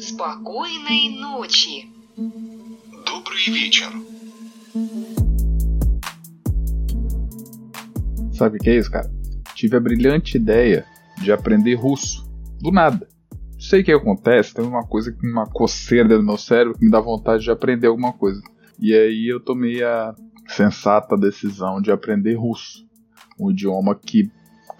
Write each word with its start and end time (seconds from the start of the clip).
Спокойной 0.00 1.16
ночи. 1.20 1.86
Добрый 3.06 3.46
вечер. 3.46 3.86
Sabe 8.32 8.56
o 8.56 8.60
que 8.60 8.70
é 8.70 8.78
isso, 8.78 8.90
cara? 8.90 9.08
Tive 9.54 9.76
a 9.76 9.80
brilhante 9.80 10.36
ideia 10.36 10.84
de 11.22 11.30
aprender 11.30 11.74
russo. 11.74 12.28
Do 12.60 12.72
nada. 12.72 13.08
Não 13.30 13.60
sei 13.60 13.82
o 13.82 13.84
que 13.84 13.92
acontece, 13.92 14.54
tem 14.54 14.64
uma 14.64 14.84
coisa, 14.84 15.16
uma 15.22 15.46
coceira 15.46 16.08
dentro 16.08 16.24
do 16.24 16.26
meu 16.26 16.36
cérebro 16.36 16.76
que 16.76 16.84
me 16.84 16.90
dá 16.90 16.98
vontade 16.98 17.44
de 17.44 17.50
aprender 17.52 17.86
alguma 17.86 18.12
coisa. 18.12 18.42
E 18.76 18.92
aí 18.92 19.28
eu 19.28 19.38
tomei 19.38 19.84
a 19.84 20.16
sensata 20.48 21.16
decisão 21.16 21.80
de 21.80 21.92
aprender 21.92 22.34
russo. 22.34 22.84
Um 23.38 23.52
idioma 23.52 23.94
que 23.94 24.28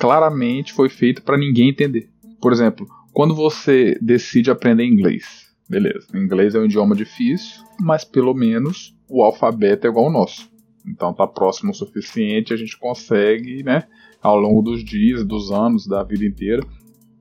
claramente 0.00 0.72
foi 0.72 0.88
feito 0.88 1.22
para 1.22 1.38
ninguém 1.38 1.70
entender. 1.70 2.10
Por 2.40 2.52
exemplo, 2.52 2.88
quando 3.16 3.34
você 3.34 3.98
decide 3.98 4.50
aprender 4.50 4.84
inglês, 4.84 5.48
beleza, 5.66 6.06
inglês 6.14 6.54
é 6.54 6.58
um 6.58 6.66
idioma 6.66 6.94
difícil, 6.94 7.64
mas 7.80 8.04
pelo 8.04 8.34
menos 8.34 8.94
o 9.08 9.24
alfabeto 9.24 9.86
é 9.86 9.90
igual 9.90 10.04
ao 10.04 10.12
nosso. 10.12 10.50
Então 10.86 11.14
tá 11.14 11.26
próximo 11.26 11.70
o 11.70 11.74
suficiente, 11.74 12.52
a 12.52 12.58
gente 12.58 12.78
consegue, 12.78 13.62
né, 13.62 13.84
ao 14.20 14.38
longo 14.38 14.60
dos 14.60 14.84
dias, 14.84 15.24
dos 15.24 15.50
anos, 15.50 15.86
da 15.86 16.02
vida 16.02 16.26
inteira, 16.26 16.62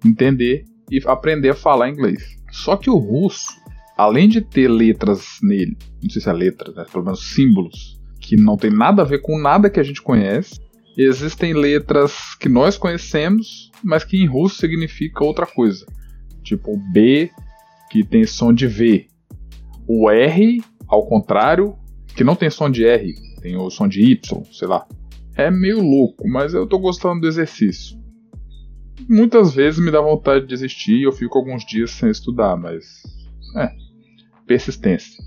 entender 0.05 0.65
e 0.91 0.99
aprender 1.05 1.51
a 1.51 1.55
falar 1.55 1.87
inglês. 1.87 2.37
Só 2.51 2.75
que 2.75 2.89
o 2.89 2.97
russo, 2.97 3.53
além 3.95 4.27
de 4.27 4.41
ter 4.41 4.67
letras 4.67 5.39
nele, 5.41 5.77
não 6.03 6.09
sei 6.09 6.21
se 6.21 6.29
é 6.29 6.33
letras, 6.33 6.75
né, 6.75 6.83
pelo 6.91 7.05
menos 7.05 7.33
símbolos, 7.33 7.97
que 8.19 8.35
não 8.35 8.57
tem 8.57 8.69
nada 8.69 9.01
a 9.01 9.05
ver 9.05 9.21
com 9.21 9.39
nada 9.39 9.69
que 9.69 9.79
a 9.79 9.83
gente 9.83 10.01
conhece, 10.01 10.59
existem 11.03 11.53
letras 11.53 12.35
que 12.39 12.47
nós 12.47 12.77
conhecemos, 12.77 13.71
mas 13.83 14.03
que 14.03 14.17
em 14.17 14.25
russo 14.25 14.57
significa 14.57 15.23
outra 15.23 15.45
coisa. 15.45 15.85
Tipo 16.43 16.73
o 16.73 16.91
B, 16.91 17.29
que 17.89 18.03
tem 18.03 18.25
som 18.25 18.53
de 18.53 18.67
V. 18.67 19.07
O 19.87 20.09
R, 20.09 20.61
ao 20.87 21.05
contrário, 21.07 21.75
que 22.15 22.23
não 22.23 22.35
tem 22.35 22.49
som 22.49 22.69
de 22.69 22.85
R, 22.85 23.13
tem 23.41 23.55
o 23.57 23.69
som 23.69 23.87
de 23.87 24.01
Y, 24.01 24.43
sei 24.51 24.67
lá. 24.67 24.87
É 25.35 25.51
meio 25.51 25.81
louco, 25.81 26.27
mas 26.27 26.53
eu 26.53 26.65
tô 26.65 26.79
gostando 26.79 27.21
do 27.21 27.27
exercício. 27.27 27.99
Muitas 29.09 29.53
vezes 29.53 29.83
me 29.83 29.91
dá 29.91 29.99
vontade 29.99 30.41
de 30.41 30.47
desistir 30.47 30.95
e 30.95 31.03
eu 31.03 31.11
fico 31.11 31.37
alguns 31.37 31.65
dias 31.65 31.91
sem 31.91 32.09
estudar, 32.09 32.55
mas. 32.55 33.03
É. 33.57 33.69
Persistência. 34.47 35.23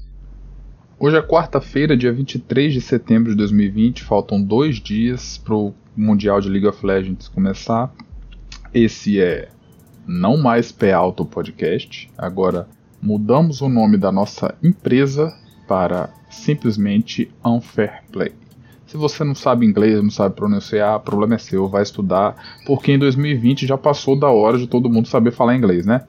Hoje 1.01 1.17
é 1.17 1.23
quarta-feira, 1.23 1.97
dia 1.97 2.13
23 2.13 2.73
de 2.73 2.81
setembro 2.81 3.31
de 3.31 3.37
2020. 3.37 4.03
Faltam 4.03 4.43
dois 4.43 4.81
dias 4.81 5.39
pro 5.39 5.73
Mundial 5.97 6.41
de 6.41 6.49
League 6.49 6.67
of 6.67 6.85
Legends 6.85 7.29
começar. 7.29 7.95
Esse 8.75 9.21
é 9.21 9.49
Não 10.05 10.37
Mais 10.37 10.73
Pé 10.73 10.93
Alto 10.93 11.25
Podcast. 11.25 12.11
Agora 12.19 12.67
mudamos 13.01 13.61
o 13.61 13.69
nome 13.69 13.97
da 13.97 14.11
nossa 14.11 14.57
empresa 14.61 15.33
para 15.69 16.13
simplesmente 16.29 17.31
Unfair 17.47 18.03
Play. 18.11 18.33
Se 18.85 18.97
você 18.97 19.23
não 19.23 19.37
sabe 19.37 19.65
inglês, 19.65 20.03
não 20.03 20.11
sabe 20.11 20.35
pronunciar, 20.35 20.97
o 20.97 21.01
problema 21.01 21.37
é 21.37 21.39
seu, 21.39 21.69
vai 21.69 21.85
estudar, 21.85 22.59
porque 22.67 22.91
em 22.91 22.99
2020 22.99 23.69
já 23.69 23.79
passou 23.79 24.19
da 24.19 24.31
hora 24.31 24.59
de 24.59 24.67
todo 24.67 24.91
mundo 24.91 25.07
saber 25.07 25.31
falar 25.31 25.55
inglês, 25.55 25.87
né? 25.87 26.05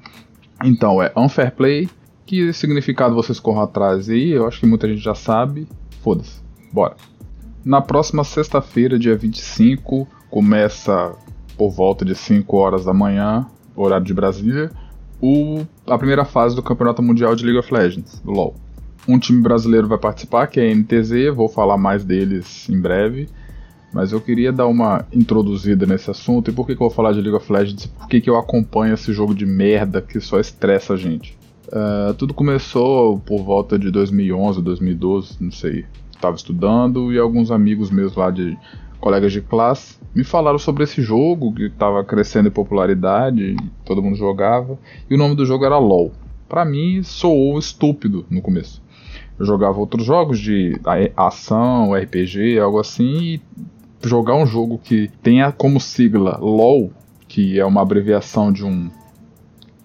Então 0.63 0.99
é 0.99 1.11
Unfair 1.15 1.51
Play, 1.51 1.87
que 2.29 2.53
significado 2.53 3.15
vocês 3.15 3.39
corram 3.39 3.61
atrás 3.61 4.07
aí, 4.07 4.29
eu 4.29 4.47
acho 4.47 4.59
que 4.59 4.67
muita 4.67 4.87
gente 4.87 5.01
já 5.01 5.15
sabe. 5.15 5.67
Foda-se, 6.03 6.39
bora. 6.71 6.95
Na 7.65 7.81
próxima 7.81 8.23
sexta-feira, 8.23 8.99
dia 8.99 9.17
25, 9.17 10.07
começa 10.29 11.15
por 11.57 11.71
volta 11.71 12.05
de 12.05 12.13
5 12.13 12.55
horas 12.55 12.85
da 12.85 12.93
manhã, 12.93 13.47
horário 13.75 14.05
de 14.05 14.13
Brasília, 14.13 14.69
o, 15.19 15.65
a 15.87 15.97
primeira 15.97 16.23
fase 16.23 16.55
do 16.55 16.61
Campeonato 16.61 17.01
Mundial 17.01 17.35
de 17.35 17.43
League 17.43 17.57
of 17.57 17.73
Legends, 17.73 18.21
LoL. 18.23 18.53
Um 19.07 19.17
time 19.17 19.41
brasileiro 19.41 19.87
vai 19.87 19.97
participar, 19.97 20.45
que 20.45 20.59
é 20.59 20.69
a 20.69 20.75
NTZ, 20.75 21.35
vou 21.35 21.49
falar 21.49 21.79
mais 21.79 22.05
deles 22.05 22.69
em 22.69 22.79
breve. 22.79 23.27
Mas 23.91 24.11
eu 24.11 24.21
queria 24.21 24.53
dar 24.53 24.67
uma 24.67 25.03
introduzida 25.11 25.87
nesse 25.87 26.11
assunto. 26.11 26.51
E 26.51 26.53
por 26.53 26.67
que, 26.67 26.75
que 26.75 26.83
eu 26.83 26.89
vou 26.89 26.95
falar 26.95 27.11
de 27.11 27.21
League 27.21 27.35
of 27.35 27.51
Legends? 27.51 27.87
Por 27.87 28.07
que, 28.07 28.21
que 28.21 28.29
eu 28.29 28.37
acompanho 28.37 28.93
esse 28.93 29.11
jogo 29.11 29.33
de 29.33 29.47
merda 29.47 29.99
que 29.99 30.21
só 30.21 30.39
estressa 30.39 30.93
a 30.93 30.95
gente? 30.95 31.38
Uh, 31.69 32.13
tudo 32.15 32.33
começou 32.33 33.19
por 33.19 33.43
volta 33.43 33.77
de 33.77 33.91
2011, 33.91 34.61
2012, 34.61 35.37
não 35.39 35.51
sei. 35.51 35.85
Estava 36.11 36.35
estudando 36.35 37.13
e 37.13 37.19
alguns 37.19 37.51
amigos 37.51 37.91
meus 37.91 38.15
lá 38.15 38.31
de 38.31 38.57
colegas 38.99 39.31
de 39.31 39.41
classe 39.41 39.97
me 40.13 40.23
falaram 40.23 40.57
sobre 40.57 40.83
esse 40.83 41.01
jogo 41.01 41.53
que 41.53 41.67
estava 41.67 42.03
crescendo 42.03 42.47
em 42.47 42.51
popularidade, 42.51 43.55
todo 43.85 44.01
mundo 44.01 44.17
jogava, 44.17 44.77
e 45.09 45.15
o 45.15 45.17
nome 45.17 45.35
do 45.35 45.45
jogo 45.45 45.65
era 45.65 45.77
LoL. 45.77 46.11
Para 46.47 46.65
mim 46.65 47.03
soou 47.03 47.57
estúpido 47.59 48.25
no 48.29 48.41
começo. 48.41 48.81
Eu 49.37 49.45
jogava 49.45 49.79
outros 49.79 50.05
jogos 50.05 50.39
de 50.39 50.79
ação, 51.15 51.93
RPG, 51.93 52.59
algo 52.59 52.79
assim, 52.79 53.35
e 53.35 53.41
jogar 54.03 54.35
um 54.35 54.45
jogo 54.45 54.79
que 54.83 55.09
tenha 55.21 55.51
como 55.51 55.79
sigla 55.79 56.37
LOL, 56.41 56.91
que 57.27 57.59
é 57.59 57.65
uma 57.65 57.81
abreviação 57.81 58.51
de 58.51 58.65
um 58.65 58.89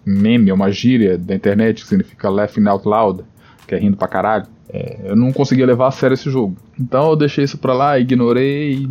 meme, 0.04 0.52
uma 0.52 0.70
gíria 0.70 1.16
da 1.16 1.34
internet 1.34 1.82
que 1.82 1.88
significa 1.88 2.28
Laughing 2.28 2.66
Out 2.66 2.86
Loud, 2.86 3.24
que 3.66 3.74
é 3.74 3.78
rindo 3.78 3.96
pra 3.96 4.08
caralho, 4.08 4.46
é, 4.68 5.00
eu 5.04 5.16
não 5.16 5.32
conseguia 5.32 5.66
levar 5.66 5.88
a 5.88 5.90
sério 5.90 6.14
esse 6.14 6.30
jogo. 6.30 6.56
Então 6.78 7.10
eu 7.10 7.16
deixei 7.16 7.44
isso 7.44 7.58
pra 7.58 7.72
lá, 7.72 7.98
ignorei 7.98 8.74
e, 8.74 8.88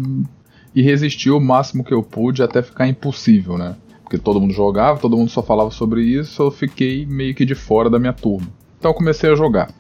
e 0.75 0.81
resisti 0.81 1.29
o 1.29 1.39
máximo 1.39 1.83
que 1.83 1.93
eu 1.93 2.01
pude 2.01 2.41
até 2.41 2.61
ficar 2.61 2.87
impossível, 2.87 3.57
né? 3.57 3.75
Porque 4.03 4.17
todo 4.17 4.39
mundo 4.39 4.53
jogava, 4.53 4.99
todo 4.99 5.17
mundo 5.17 5.29
só 5.29 5.41
falava 5.41 5.71
sobre 5.71 6.03
isso, 6.03 6.41
eu 6.41 6.51
fiquei 6.51 7.05
meio 7.05 7.33
que 7.33 7.45
de 7.45 7.55
fora 7.55 7.89
da 7.89 7.99
minha 7.99 8.13
turma. 8.13 8.47
Então 8.77 8.91
eu 8.91 8.95
comecei 8.95 9.31
a 9.31 9.35
jogar. 9.35 9.71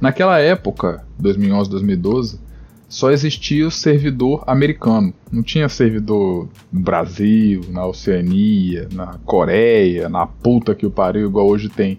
Naquela 0.00 0.38
época, 0.38 1.04
2011, 1.18 1.70
2012, 1.70 2.40
só 2.92 3.10
existia 3.10 3.66
o 3.66 3.70
servidor 3.70 4.44
americano. 4.46 5.14
Não 5.32 5.42
tinha 5.42 5.66
servidor 5.66 6.46
no 6.70 6.80
Brasil, 6.80 7.62
na 7.70 7.86
Oceania, 7.86 8.86
na 8.92 9.18
Coreia, 9.24 10.10
na 10.10 10.26
puta 10.26 10.74
que 10.74 10.84
o 10.84 10.90
pariu, 10.90 11.26
igual 11.26 11.48
hoje 11.48 11.70
tem. 11.70 11.98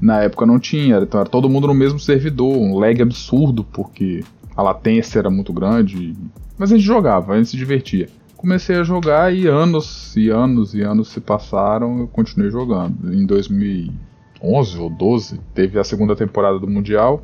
Na 0.00 0.22
época 0.22 0.46
não 0.46 0.60
tinha, 0.60 0.98
então 0.98 1.20
era 1.20 1.28
todo 1.28 1.50
mundo 1.50 1.66
no 1.66 1.74
mesmo 1.74 1.98
servidor, 1.98 2.56
um 2.56 2.78
lag 2.78 3.02
absurdo, 3.02 3.64
porque 3.64 4.22
a 4.56 4.62
latência 4.62 5.18
era 5.18 5.28
muito 5.28 5.52
grande. 5.52 6.14
Mas 6.56 6.70
a 6.70 6.76
gente 6.76 6.86
jogava, 6.86 7.32
a 7.32 7.36
gente 7.36 7.48
se 7.48 7.56
divertia. 7.56 8.08
Comecei 8.36 8.76
a 8.76 8.84
jogar 8.84 9.34
e 9.34 9.48
anos 9.48 10.14
e 10.16 10.30
anos 10.30 10.74
e 10.74 10.80
anos 10.80 11.08
se 11.08 11.20
passaram, 11.20 11.98
eu 11.98 12.06
continuei 12.06 12.52
jogando. 12.52 13.12
Em 13.12 13.26
2000 13.26 13.92
11 14.40 14.78
ou 14.78 14.88
12, 14.88 15.40
teve 15.52 15.78
a 15.78 15.84
segunda 15.84 16.14
temporada 16.14 16.58
do 16.58 16.70
Mundial, 16.70 17.22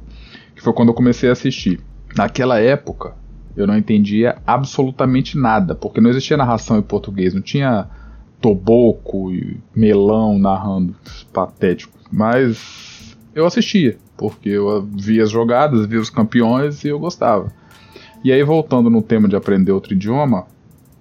que 0.57 0.61
foi 0.61 0.73
quando 0.73 0.89
eu 0.89 0.95
comecei 0.95 1.29
a 1.29 1.33
assistir. 1.33 1.81
Naquela 2.17 2.59
época, 2.59 3.15
eu 3.57 3.67
não 3.67 3.77
entendia 3.77 4.39
absolutamente 4.47 5.37
nada, 5.37 5.75
porque 5.75 6.01
não 6.01 6.11
existia 6.11 6.37
narração 6.37 6.79
em 6.79 6.83
português, 6.83 7.35
não 7.35 7.43
tinha 7.43 7.89
Toboco 8.41 9.33
e 9.33 9.61
Melão 9.75 10.39
narrando, 10.39 10.95
patético. 11.33 11.99
Mas 12.11 13.17
eu 13.35 13.45
assistia, 13.45 13.99
porque 14.17 14.49
eu 14.49 14.83
via 14.83 15.25
as 15.25 15.31
jogadas, 15.31 15.87
via 15.87 16.01
os 16.01 16.11
campeões 16.11 16.85
e 16.85 16.89
eu 16.89 16.99
gostava. 16.99 17.53
E 18.25 18.33
aí, 18.33 18.43
voltando 18.43 18.89
no 18.89 19.03
tema 19.03 19.29
de 19.29 19.37
aprender 19.37 19.73
outro 19.73 19.93
idioma, 19.93 20.47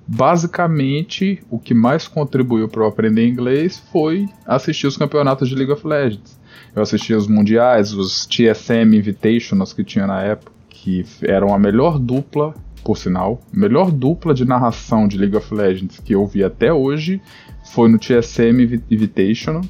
basicamente 0.06 1.42
o 1.50 1.58
que 1.58 1.74
mais 1.74 2.08
contribuiu 2.08 2.68
para 2.68 2.84
eu 2.84 2.88
aprender 2.88 3.28
inglês 3.28 3.82
foi 3.92 4.28
assistir 4.46 4.88
os 4.88 4.98
campeonatos 4.98 5.48
de 5.48 5.56
League 5.56 5.72
of 5.72 5.86
Legends. 5.88 6.40
Eu 6.76 6.82
assistia 6.82 7.18
os 7.18 7.28
mundiais, 7.28 7.94
os 7.94 8.26
TSM 8.26 8.96
Invitationals 8.96 9.72
que 9.72 9.84
tinha 9.84 10.06
na 10.06 10.22
época, 10.22 10.55
que 10.86 11.04
eram 11.24 11.52
a 11.52 11.58
melhor 11.58 11.98
dupla, 11.98 12.54
por 12.84 12.96
sinal, 12.96 13.42
melhor 13.52 13.90
dupla 13.90 14.36
de 14.36 14.46
narração 14.46 15.08
de 15.08 15.18
League 15.18 15.36
of 15.36 15.52
Legends 15.52 16.00
que 16.00 16.14
eu 16.14 16.28
vi 16.28 16.44
até 16.44 16.72
hoje 16.72 17.20
foi 17.72 17.90
no 17.90 17.98
TSM 17.98 18.84
Invitational, 18.92 19.64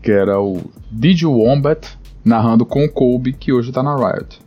que 0.00 0.12
era 0.12 0.40
o 0.40 0.70
Didi 0.88 1.26
Wombat 1.26 1.98
narrando 2.24 2.64
com 2.64 2.84
o 2.84 2.88
Kobe, 2.88 3.32
que 3.32 3.52
hoje 3.52 3.72
tá 3.72 3.82
na 3.82 3.96
Riot. 3.96 4.38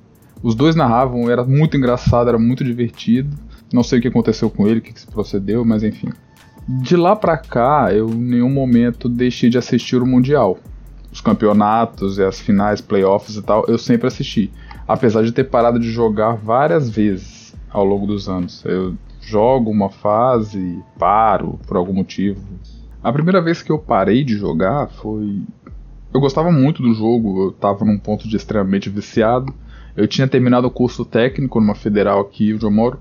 Os 0.42 0.56
dois 0.56 0.78
narravam, 0.78 1.30
era 1.30 1.44
muito 1.44 1.76
engraçado, 1.76 2.30
era 2.30 2.40
muito 2.40 2.64
divertido. 2.64 3.36
Não 3.74 3.84
sei 3.84 4.00
o 4.00 4.02
que 4.02 4.08
aconteceu 4.08 4.50
com 4.50 4.66
ele, 4.66 4.80
o 4.80 4.82
que, 4.82 4.94
que 4.94 5.02
se 5.02 5.08
procedeu, 5.08 5.66
mas 5.66 5.84
enfim. 5.84 6.08
De 6.66 6.96
lá 6.96 7.18
pra 7.18 7.38
cá, 7.38 7.90
eu 7.94 8.10
em 8.10 8.16
nenhum 8.16 8.50
momento 8.50 9.10
deixei 9.10 9.50
de 9.50 9.58
assistir 9.58 10.02
o 10.02 10.06
Mundial. 10.06 10.58
Os 11.12 11.20
campeonatos 11.20 12.18
e 12.18 12.24
as 12.24 12.40
finais, 12.40 12.80
playoffs 12.80 13.36
e 13.36 13.42
tal, 13.42 13.66
eu 13.68 13.78
sempre 13.78 14.08
assisti. 14.08 14.50
Apesar 14.88 15.24
de 15.24 15.32
ter 15.32 15.46
parado 15.46 15.80
de 15.80 15.90
jogar 15.90 16.36
várias 16.36 16.90
vezes 16.90 17.56
ao 17.74 17.84
longo 17.84 18.06
dos 18.06 18.30
anos. 18.30 18.64
Eu 18.66 18.96
jogo 19.20 19.72
uma 19.72 19.90
fase, 19.90 20.82
paro 21.00 21.60
por 21.66 21.78
algum 21.78 21.94
motivo. 21.94 22.42
A 23.04 23.12
primeira 23.12 23.42
vez 23.42 23.62
que 23.62 23.72
eu 23.72 23.80
parei 23.80 24.24
de 24.24 24.36
jogar 24.36 24.88
foi. 24.88 25.42
Eu 26.14 26.22
gostava 26.22 26.52
muito 26.52 26.84
do 26.84 26.94
jogo, 26.94 27.48
eu 27.48 27.52
tava 27.52 27.84
num 27.84 27.98
ponto 27.98 28.28
de 28.28 28.36
extremamente 28.36 28.90
viciado. 28.90 29.54
Eu 29.96 30.08
tinha 30.08 30.28
terminado 30.28 30.68
o 30.68 30.72
curso 30.72 31.04
técnico 31.04 31.60
numa 31.60 31.76
federal 31.76 32.22
aqui 32.22 32.54
onde 32.54 32.64
eu 32.64 32.72
moro 32.72 33.00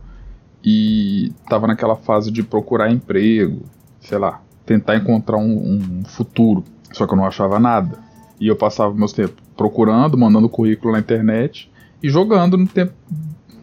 e 0.64 1.32
tava 1.49 1.67
naquela 1.67 1.96
fase 1.96 2.31
de 2.31 2.43
procurar 2.43 2.90
emprego, 2.90 3.62
sei 4.00 4.19
lá, 4.19 4.40
tentar 4.64 4.96
encontrar 4.96 5.37
um, 5.37 6.00
um 6.00 6.05
futuro. 6.05 6.64
Só 6.93 7.06
que 7.06 7.12
eu 7.12 7.17
não 7.17 7.26
achava 7.26 7.58
nada. 7.58 7.99
E 8.40 8.46
eu 8.46 8.56
passava 8.56 8.94
meus 8.94 9.12
tempos 9.12 9.41
procurando, 9.56 10.16
mandando 10.16 10.49
currículo 10.49 10.93
na 10.93 10.99
internet 10.99 11.70
e 12.02 12.08
jogando 12.08 12.56
no 12.56 12.66
tempo. 12.66 12.93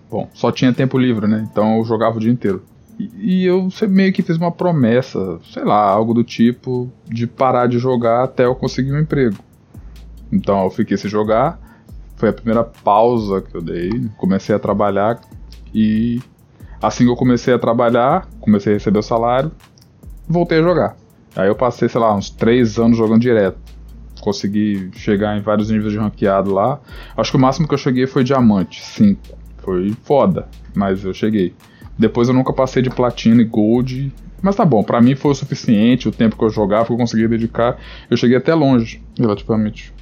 Bom, 0.09 0.27
só 0.33 0.51
tinha 0.51 0.73
tempo 0.73 0.97
livre, 0.97 1.27
né? 1.27 1.47
Então 1.51 1.77
eu 1.77 1.85
jogava 1.85 2.17
o 2.17 2.19
dia 2.19 2.31
inteiro. 2.31 2.63
E, 2.99 3.45
eu 3.45 3.69
meio 3.87 4.11
que 4.11 4.21
fiz 4.21 4.35
uma 4.35 4.51
promessa, 4.51 5.39
sei 5.53 5.63
lá, 5.63 5.89
algo 5.89 6.13
do 6.13 6.23
tipo, 6.23 6.91
de 7.07 7.25
parar 7.25 7.67
de 7.67 7.79
jogar 7.79 8.25
até 8.25 8.45
eu 8.45 8.53
conseguir 8.53 8.91
um 8.91 8.99
emprego. 8.99 9.37
Então 10.31 10.65
eu 10.65 10.69
fiquei 10.69 10.97
sem 10.97 11.09
jogar, 11.09 11.57
foi 12.17 12.29
a 12.29 12.33
primeira 12.33 12.63
pausa 12.63 13.41
que 13.41 13.55
eu 13.55 13.61
dei, 13.61 13.89
comecei 14.17 14.53
a 14.53 14.59
trabalhar 14.59 15.21
e 15.73 16.21
assim 16.81 17.05
que 17.05 17.09
eu 17.09 17.15
comecei 17.15 17.53
a 17.53 17.59
trabalhar, 17.59 18.27
comecei 18.41 18.73
a 18.73 18.75
receber 18.75 18.99
o 18.99 19.03
salário, 19.03 19.51
voltei 20.27 20.59
a 20.59 20.63
jogar. 20.63 20.97
Aí 21.35 21.47
eu 21.47 21.55
passei, 21.55 21.87
sei 21.87 22.01
lá, 22.01 22.13
uns 22.13 22.29
três 22.29 22.77
anos 22.77 22.97
jogando 22.97 23.21
direto. 23.21 23.57
Consegui 24.21 24.89
chegar 24.93 25.37
em 25.37 25.41
vários 25.41 25.69
níveis 25.69 25.91
de 25.93 25.99
ranqueado 25.99 26.53
lá. 26.53 26.79
Acho 27.15 27.31
que 27.31 27.37
o 27.37 27.39
máximo 27.39 27.67
que 27.67 27.73
eu 27.73 27.77
cheguei 27.77 28.05
foi 28.07 28.23
diamante, 28.23 28.83
5. 28.83 29.21
Foi 29.57 29.95
foda, 30.03 30.47
mas 30.75 31.03
eu 31.03 31.13
cheguei. 31.13 31.53
Depois 31.97 32.27
eu 32.27 32.33
nunca 32.33 32.53
passei 32.53 32.81
de 32.81 32.89
platina 32.89 33.41
e 33.41 33.45
gold. 33.45 34.13
Mas 34.41 34.55
tá 34.55 34.63
bom, 34.63 34.83
para 34.83 35.01
mim 35.01 35.15
foi 35.15 35.31
o 35.31 35.35
suficiente, 35.35 36.07
o 36.07 36.11
tempo 36.11 36.37
que 36.37 36.43
eu 36.43 36.49
jogava, 36.49 36.85
que 36.85 36.93
eu 36.93 36.97
consegui 36.97 37.27
dedicar. 37.27 37.77
Eu 38.09 38.15
cheguei 38.15 38.37
até 38.37 38.53
longe, 38.53 39.01
relativamente. 39.17 39.93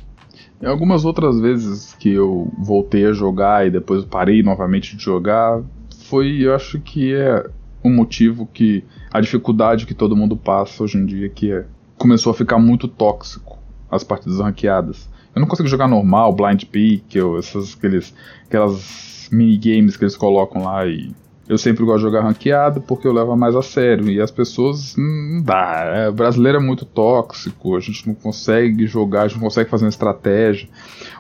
E 0.62 0.66
algumas 0.66 1.06
outras 1.06 1.40
vezes 1.40 1.94
que 2.00 2.10
eu 2.10 2.52
voltei 2.58 3.06
a 3.06 3.14
jogar 3.14 3.66
e 3.68 3.72
depois 3.72 4.04
parei 4.06 4.42
novamente 4.44 4.96
de 4.96 5.04
jogar, 5.04 5.62
foi, 6.08 6.40
eu 6.42 6.56
acho 6.56 6.80
que 6.80 7.14
é 7.14 7.44
um 7.84 7.94
motivo 7.94 8.48
que 8.52 8.84
a 9.12 9.22
dificuldade 9.22 9.86
que 9.86 9.94
todo 9.94 10.16
mundo 10.16 10.36
passa 10.36 10.84
hoje 10.84 10.98
em 10.98 11.06
dia 11.06 11.30
que 11.30 11.52
é 11.52 11.66
começou 11.98 12.32
a 12.32 12.34
ficar 12.34 12.60
muito 12.60 12.88
tóxico 12.88 13.58
as 13.90 14.04
partidas 14.04 14.40
ranqueadas. 14.40 15.10
Eu 15.36 15.42
não 15.42 15.48
consigo 15.48 15.68
jogar 15.68 15.88
normal, 15.88 16.34
blind 16.34 16.64
pick, 16.66 17.16
ou 17.24 17.38
essas 17.38 17.76
aqueles 17.78 18.14
aquelas 18.46 19.30
minigames 19.32 19.96
que 19.96 20.04
eles 20.04 20.18
colocam 20.18 20.64
lá 20.64 20.86
e 20.86 21.12
eu 21.48 21.58
sempre 21.58 21.86
gosto 21.86 22.00
de 22.00 22.04
jogar 22.04 22.24
ranqueado 22.24 22.82
porque 22.82 23.08
eu 23.08 23.14
levo 23.14 23.36
mais 23.38 23.56
a 23.56 23.62
sério. 23.62 24.10
E 24.10 24.20
as 24.20 24.32
pessoas. 24.32 24.96
Não 24.98 25.42
dá. 25.42 25.84
É, 25.86 26.12
brasileiro 26.12 26.58
é 26.58 26.62
muito 26.62 26.86
tóxico. 26.86 27.76
A 27.76 27.80
gente 27.80 28.06
não 28.06 28.14
consegue 28.14 28.86
jogar, 28.86 29.22
a 29.22 29.28
gente 29.28 29.38
não 29.38 29.46
consegue 29.46 29.70
fazer 29.70 29.86
uma 29.86 29.90
estratégia. 29.90 30.68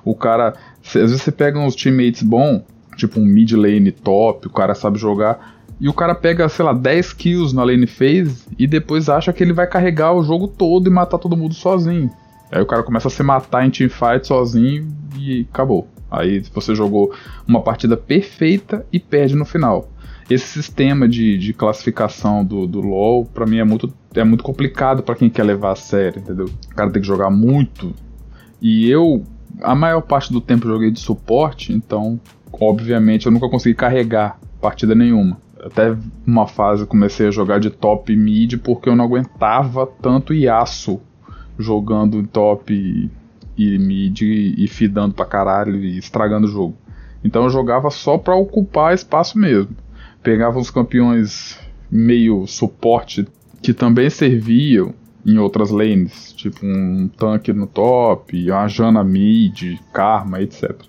O 0.04 0.14
cara. 0.14 0.54
Às 0.84 0.94
vezes 0.94 1.22
você 1.22 1.32
pega 1.32 1.60
uns 1.60 1.76
teammates 1.76 2.24
bons, 2.24 2.64
tipo 2.96 3.20
um 3.20 3.26
mid 3.26 3.52
lane 3.54 3.92
top, 3.92 4.48
o 4.48 4.50
cara 4.50 4.76
sabe 4.76 4.98
jogar. 4.98 5.58
E 5.80 5.88
o 5.88 5.94
cara 5.94 6.16
pega, 6.16 6.50
sei 6.50 6.66
lá, 6.66 6.74
10 6.74 7.14
kills 7.14 7.56
na 7.56 7.64
lane 7.64 7.86
phase 7.86 8.46
e 8.58 8.66
depois 8.66 9.10
acha 9.10 9.32
que 9.32 9.44
ele 9.44 9.54
vai 9.54 9.68
carregar 9.68 10.12
o 10.14 10.24
jogo 10.24 10.48
todo 10.48 10.88
e 10.88 10.90
matar 10.90 11.20
todo 11.20 11.38
mundo 11.38 11.54
sozinho. 11.54 12.10
Aí 12.52 12.62
o 12.62 12.66
cara 12.66 12.84
começa 12.84 13.08
a 13.08 13.12
se 13.12 13.22
matar 13.24 13.66
em 13.66 13.70
teamfight 13.70 14.26
sozinho 14.26 14.88
e 15.18 15.48
acabou. 15.52 15.88
Aí 16.10 16.42
você 16.54 16.74
jogou 16.74 17.14
uma 17.48 17.62
partida 17.62 17.98
perfeita 17.98 18.86
e 18.92 19.00
perde 19.00 19.36
no 19.36 19.44
final 19.44 19.90
esse 20.30 20.46
sistema 20.46 21.08
de, 21.08 21.38
de 21.38 21.54
classificação 21.54 22.44
do, 22.44 22.68
do 22.68 22.82
LoL, 22.82 23.26
para 23.26 23.46
mim, 23.46 23.60
é 23.60 23.64
muito, 23.64 23.94
é 24.14 24.24
muito 24.24 24.44
complicado 24.44 25.02
para 25.02 25.16
quem 25.16 25.30
quer 25.30 25.44
levar 25.44 25.72
a 25.72 25.76
sério, 25.76 26.20
entendeu? 26.20 26.46
O 26.46 26.76
cara 26.76 26.92
tem 26.92 27.02
que 27.02 27.08
jogar 27.08 27.30
muito. 27.30 27.94
E 28.62 28.90
eu, 28.90 29.24
a 29.62 29.74
maior 29.74 30.02
parte 30.02 30.32
do 30.32 30.42
tempo, 30.42 30.68
joguei 30.68 30.92
de 30.92 31.00
suporte, 31.00 31.72
então, 31.72 32.20
obviamente, 32.52 33.26
eu 33.26 33.32
nunca 33.32 33.50
consegui 33.50 33.76
carregar 33.76 34.38
partida 34.60 34.94
nenhuma. 34.94 35.40
Até 35.60 35.96
uma 36.26 36.46
fase 36.46 36.86
comecei 36.86 37.28
a 37.28 37.32
jogar 37.32 37.60
de 37.60 37.70
top 37.70 38.16
mid 38.16 38.58
porque 38.58 38.90
eu 38.90 38.96
não 38.96 39.06
aguentava 39.06 39.88
tanto 40.02 40.34
Yasuo 40.34 41.02
jogando 41.58 42.20
em 42.20 42.26
top 42.26 42.74
e, 42.74 43.10
e 43.58 43.78
mid 43.78 44.22
e 44.22 44.68
fidando 44.68 45.14
pra 45.14 45.26
caralho 45.26 45.76
e 45.76 45.98
estragando 45.98 46.48
o 46.48 46.52
jogo. 46.52 46.78
Então 47.24 47.44
eu 47.44 47.50
jogava 47.50 47.90
só 47.90 48.18
pra 48.18 48.36
ocupar 48.36 48.94
espaço 48.94 49.38
mesmo 49.38 49.76
pegava 50.28 50.60
os 50.60 50.70
campeões 50.70 51.58
meio 51.90 52.46
suporte 52.48 53.26
que 53.62 53.74
também 53.74 54.10
serviam 54.10 54.94
em 55.26 55.38
outras 55.38 55.72
lanes, 55.72 56.34
tipo 56.34 56.66
um 56.66 57.08
tanque 57.08 57.54
no 57.54 57.66
top, 57.66 58.52
uma 58.52 58.68
Jana 58.68 59.06
mid, 59.06 59.78
Karma, 59.94 60.42
etc. 60.42 60.82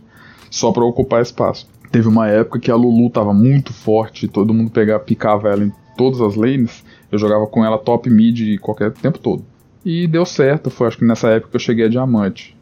Só 0.50 0.72
para 0.72 0.84
ocupar 0.84 1.22
espaço. 1.22 1.68
Teve 1.92 2.08
uma 2.08 2.26
época 2.26 2.58
que 2.58 2.70
a 2.70 2.74
Lulu 2.74 3.10
tava 3.10 3.32
muito 3.32 3.72
forte, 3.72 4.26
todo 4.26 4.52
mundo 4.52 4.72
pegava, 4.72 5.04
picava 5.04 5.48
ela 5.48 5.64
em 5.64 5.72
todas 5.96 6.20
as 6.20 6.34
lanes, 6.34 6.84
eu 7.10 7.18
jogava 7.18 7.46
com 7.46 7.64
ela 7.64 7.78
top 7.78 8.10
mid 8.10 8.58
qualquer 8.58 8.90
tempo 8.90 9.20
todo. 9.20 9.44
E 9.90 10.06
deu 10.06 10.26
certo, 10.26 10.68
foi 10.68 10.86
acho 10.86 10.98
que 10.98 11.04
nessa 11.06 11.30
época 11.30 11.56
eu 11.56 11.60
cheguei 11.60 11.86
a 11.86 11.88
diamante. 11.88 12.54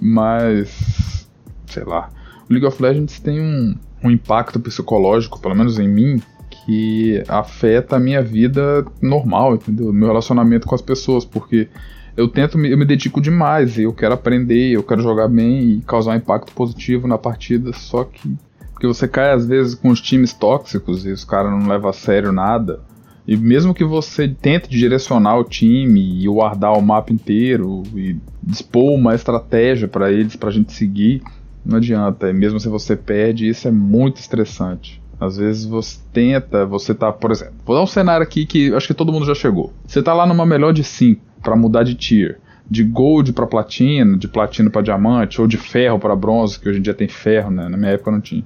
Mas 0.00 1.28
sei 1.66 1.84
lá, 1.84 2.10
o 2.50 2.52
League 2.52 2.66
of 2.66 2.82
Legends 2.82 3.20
tem 3.20 3.40
um 3.40 3.76
um 4.02 4.10
impacto 4.10 4.58
psicológico, 4.58 5.40
pelo 5.40 5.54
menos 5.54 5.78
em 5.78 5.88
mim, 5.88 6.20
que 6.50 7.22
afeta 7.28 7.94
a 7.94 8.00
minha 8.00 8.20
vida 8.20 8.84
normal, 9.00 9.54
entendeu? 9.54 9.92
Meu 9.92 10.08
relacionamento 10.08 10.66
com 10.66 10.74
as 10.74 10.82
pessoas, 10.82 11.24
porque 11.24 11.68
eu 12.16 12.26
tento, 12.26 12.58
eu 12.58 12.76
me 12.76 12.84
dedico 12.84 13.20
demais, 13.20 13.78
eu 13.78 13.92
quero 13.92 14.14
aprender, 14.14 14.72
eu 14.72 14.82
quero 14.82 15.00
jogar 15.00 15.28
bem 15.28 15.70
e 15.70 15.80
causar 15.82 16.14
um 16.14 16.16
impacto 16.16 16.52
positivo 16.52 17.06
na 17.06 17.16
partida, 17.16 17.72
só 17.72 18.02
que 18.02 18.36
porque 18.72 18.88
você 18.88 19.06
cai 19.06 19.30
às 19.30 19.46
vezes 19.46 19.76
com 19.76 19.88
os 19.90 20.00
times 20.00 20.32
tóxicos 20.32 21.06
e 21.06 21.12
os 21.12 21.24
caras 21.24 21.52
não 21.52 21.68
levam 21.68 21.88
a 21.88 21.92
sério 21.92 22.32
nada. 22.32 22.80
E 23.26 23.36
mesmo 23.36 23.74
que 23.74 23.84
você 23.84 24.28
tente 24.28 24.68
direcionar 24.68 25.38
o 25.38 25.44
time 25.44 26.22
e 26.22 26.26
guardar 26.26 26.72
o 26.72 26.82
mapa 26.82 27.12
inteiro 27.12 27.84
e 27.94 28.16
dispor 28.42 28.92
uma 28.92 29.14
estratégia 29.14 29.86
para 29.86 30.10
eles, 30.10 30.34
pra 30.34 30.50
gente 30.50 30.72
seguir, 30.72 31.22
não 31.64 31.76
adianta, 31.76 32.32
mesmo 32.32 32.58
se 32.58 32.68
você 32.68 32.96
perde, 32.96 33.48
isso 33.48 33.68
é 33.68 33.70
muito 33.70 34.16
estressante. 34.16 35.00
Às 35.20 35.36
vezes 35.36 35.64
você 35.64 35.98
tenta, 36.12 36.66
você 36.66 36.92
tá, 36.92 37.12
por 37.12 37.30
exemplo, 37.30 37.54
vou 37.64 37.76
dar 37.76 37.82
um 37.82 37.86
cenário 37.86 38.24
aqui 38.24 38.44
que 38.44 38.74
acho 38.74 38.88
que 38.88 38.94
todo 38.94 39.12
mundo 39.12 39.24
já 39.24 39.34
chegou. 39.34 39.72
Você 39.86 40.02
tá 40.02 40.12
lá 40.12 40.26
numa 40.26 40.44
melhor 40.44 40.72
de 40.72 40.82
5 40.82 41.22
para 41.40 41.54
mudar 41.54 41.84
de 41.84 41.94
tier, 41.94 42.40
de 42.68 42.82
gold 42.82 43.32
para 43.32 43.46
platina, 43.46 44.18
de 44.18 44.26
platina 44.26 44.68
para 44.68 44.82
diamante 44.82 45.40
ou 45.40 45.46
de 45.46 45.56
ferro 45.56 46.00
para 46.00 46.16
bronze, 46.16 46.58
que 46.58 46.68
hoje 46.68 46.80
em 46.80 46.82
dia 46.82 46.94
tem 46.94 47.06
ferro, 47.06 47.52
né? 47.52 47.68
Na 47.68 47.76
minha 47.76 47.92
época 47.92 48.10
não 48.10 48.20
tinha. 48.20 48.44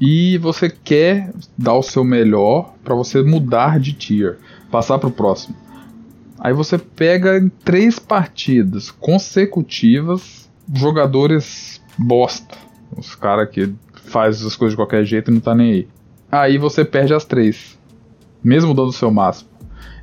E 0.00 0.38
você 0.38 0.70
quer 0.70 1.30
dar 1.58 1.74
o 1.74 1.82
seu 1.82 2.02
melhor 2.02 2.74
para 2.82 2.94
você 2.94 3.22
mudar 3.22 3.78
de 3.78 3.92
tier, 3.92 4.38
passar 4.70 4.98
para 4.98 5.08
o 5.08 5.12
próximo. 5.12 5.54
Aí 6.38 6.54
você 6.54 6.78
pega 6.78 7.36
em 7.36 7.50
três 7.50 7.98
partidas 7.98 8.90
consecutivas 8.90 10.50
jogadores 10.74 11.82
bosta. 11.98 12.56
Os 12.96 13.14
caras 13.14 13.50
que 13.50 13.72
faz 13.94 14.44
as 14.44 14.56
coisas 14.56 14.72
de 14.72 14.76
qualquer 14.76 15.04
jeito 15.04 15.30
e 15.30 15.34
não 15.34 15.40
tá 15.40 15.54
nem 15.54 15.72
aí. 15.72 15.88
Aí 16.32 16.56
você 16.56 16.84
perde 16.84 17.12
as 17.12 17.26
três. 17.26 17.78
Mesmo 18.42 18.72
dando 18.72 18.88
o 18.88 18.92
seu 18.92 19.10
máximo. 19.10 19.50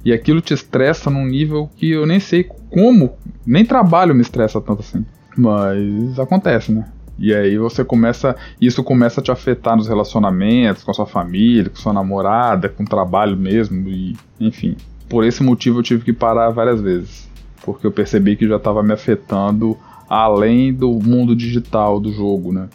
E 0.05 0.13
aquilo 0.13 0.41
te 0.41 0.53
estressa 0.53 1.09
num 1.09 1.25
nível 1.25 1.69
que 1.75 1.89
eu 1.89 2.05
nem 2.05 2.19
sei 2.19 2.43
como. 2.69 3.17
Nem 3.45 3.65
trabalho 3.65 4.13
me 4.13 4.21
estressa 4.21 4.61
tanto 4.61 4.81
assim. 4.81 5.05
Mas 5.35 6.19
acontece, 6.19 6.71
né? 6.71 6.85
E 7.19 7.33
aí 7.33 7.57
você 7.57 7.83
começa. 7.83 8.35
Isso 8.61 8.83
começa 8.83 9.19
a 9.19 9.23
te 9.23 9.31
afetar 9.31 9.75
nos 9.75 9.87
relacionamentos, 9.87 10.83
com 10.83 10.91
a 10.91 10.93
sua 10.93 11.05
família, 11.05 11.69
com 11.69 11.75
sua 11.77 11.93
namorada, 11.93 12.69
com 12.69 12.83
o 12.83 12.87
trabalho 12.87 13.35
mesmo. 13.35 13.89
E, 13.89 14.15
enfim. 14.39 14.75
Por 15.09 15.23
esse 15.23 15.41
motivo 15.41 15.79
eu 15.79 15.83
tive 15.83 16.03
que 16.03 16.13
parar 16.13 16.49
várias 16.49 16.81
vezes. 16.81 17.29
Porque 17.63 17.87
eu 17.87 17.91
percebi 17.91 18.35
que 18.35 18.47
já 18.47 18.57
estava 18.57 18.83
me 18.83 18.93
afetando 18.93 19.77
além 20.09 20.73
do 20.73 20.91
mundo 20.91 21.35
digital 21.35 21.99
do 21.99 22.11
jogo, 22.11 22.53
né? 22.53 22.69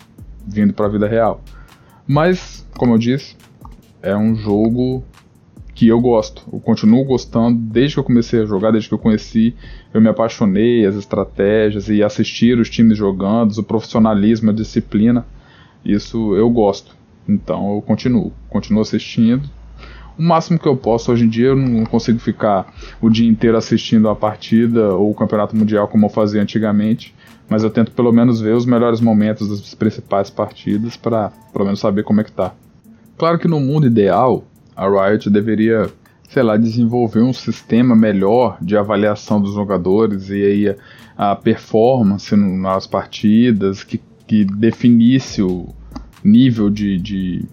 Vindo 0.46 0.72
para 0.72 0.86
a 0.86 0.88
vida 0.88 1.06
real. 1.06 1.40
Mas, 2.06 2.66
como 2.76 2.94
eu 2.94 2.98
disse, 2.98 3.36
é 4.02 4.16
um 4.16 4.34
jogo 4.34 5.04
que 5.82 5.88
eu 5.88 6.00
gosto. 6.00 6.44
Eu 6.52 6.60
continuo 6.60 7.04
gostando 7.04 7.58
desde 7.58 7.96
que 7.96 7.98
eu 7.98 8.04
comecei 8.04 8.40
a 8.40 8.44
jogar, 8.44 8.70
desde 8.70 8.88
que 8.88 8.94
eu 8.94 8.98
conheci, 9.00 9.52
eu 9.92 10.00
me 10.00 10.08
apaixonei 10.08 10.86
as 10.86 10.94
estratégias 10.94 11.88
e 11.88 12.04
assistir 12.04 12.56
os 12.56 12.70
times 12.70 12.96
jogando, 12.96 13.50
o 13.50 13.64
profissionalismo, 13.64 14.50
a 14.50 14.52
disciplina. 14.52 15.26
Isso 15.84 16.36
eu 16.36 16.48
gosto. 16.50 16.94
Então 17.28 17.74
eu 17.74 17.82
continuo, 17.82 18.32
continuo 18.48 18.80
assistindo. 18.80 19.50
O 20.16 20.22
máximo 20.22 20.56
que 20.56 20.68
eu 20.68 20.76
posso 20.76 21.10
hoje 21.10 21.24
em 21.24 21.28
dia, 21.28 21.48
eu 21.48 21.56
não 21.56 21.84
consigo 21.84 22.20
ficar 22.20 22.72
o 23.00 23.10
dia 23.10 23.28
inteiro 23.28 23.56
assistindo 23.56 24.08
a 24.08 24.14
partida 24.14 24.94
ou 24.94 25.10
o 25.10 25.14
campeonato 25.16 25.56
mundial 25.56 25.88
como 25.88 26.06
eu 26.06 26.10
fazia 26.10 26.40
antigamente 26.40 27.12
mas 27.48 27.64
eu 27.64 27.70
tento 27.70 27.90
pelo 27.90 28.12
menos 28.12 28.40
ver 28.40 28.54
os 28.54 28.64
melhores 28.64 29.00
momentos 29.00 29.48
das 29.48 29.74
principais 29.74 30.30
partidas 30.30 30.96
para 30.96 31.32
pelo 31.52 31.64
menos 31.64 31.80
saber 31.80 32.02
como 32.02 32.20
é 32.20 32.24
que 32.24 32.32
tá. 32.32 32.54
Claro 33.18 33.38
que 33.38 33.46
no 33.46 33.60
mundo 33.60 33.86
ideal, 33.86 34.44
a 34.76 34.86
Riot 34.88 35.28
deveria, 35.30 35.90
sei 36.28 36.42
lá, 36.42 36.56
desenvolver 36.56 37.20
um 37.20 37.32
sistema 37.32 37.94
melhor 37.94 38.58
de 38.60 38.76
avaliação 38.76 39.40
dos 39.40 39.54
jogadores 39.54 40.28
e 40.30 40.42
aí 40.42 40.76
a, 41.16 41.32
a 41.32 41.36
performance 41.36 42.34
nas 42.36 42.86
partidas 42.86 43.84
que, 43.84 44.00
que 44.26 44.44
definisse 44.44 45.42
o 45.42 45.68
nível 46.24 46.70
de, 46.70 46.98
de 46.98 47.44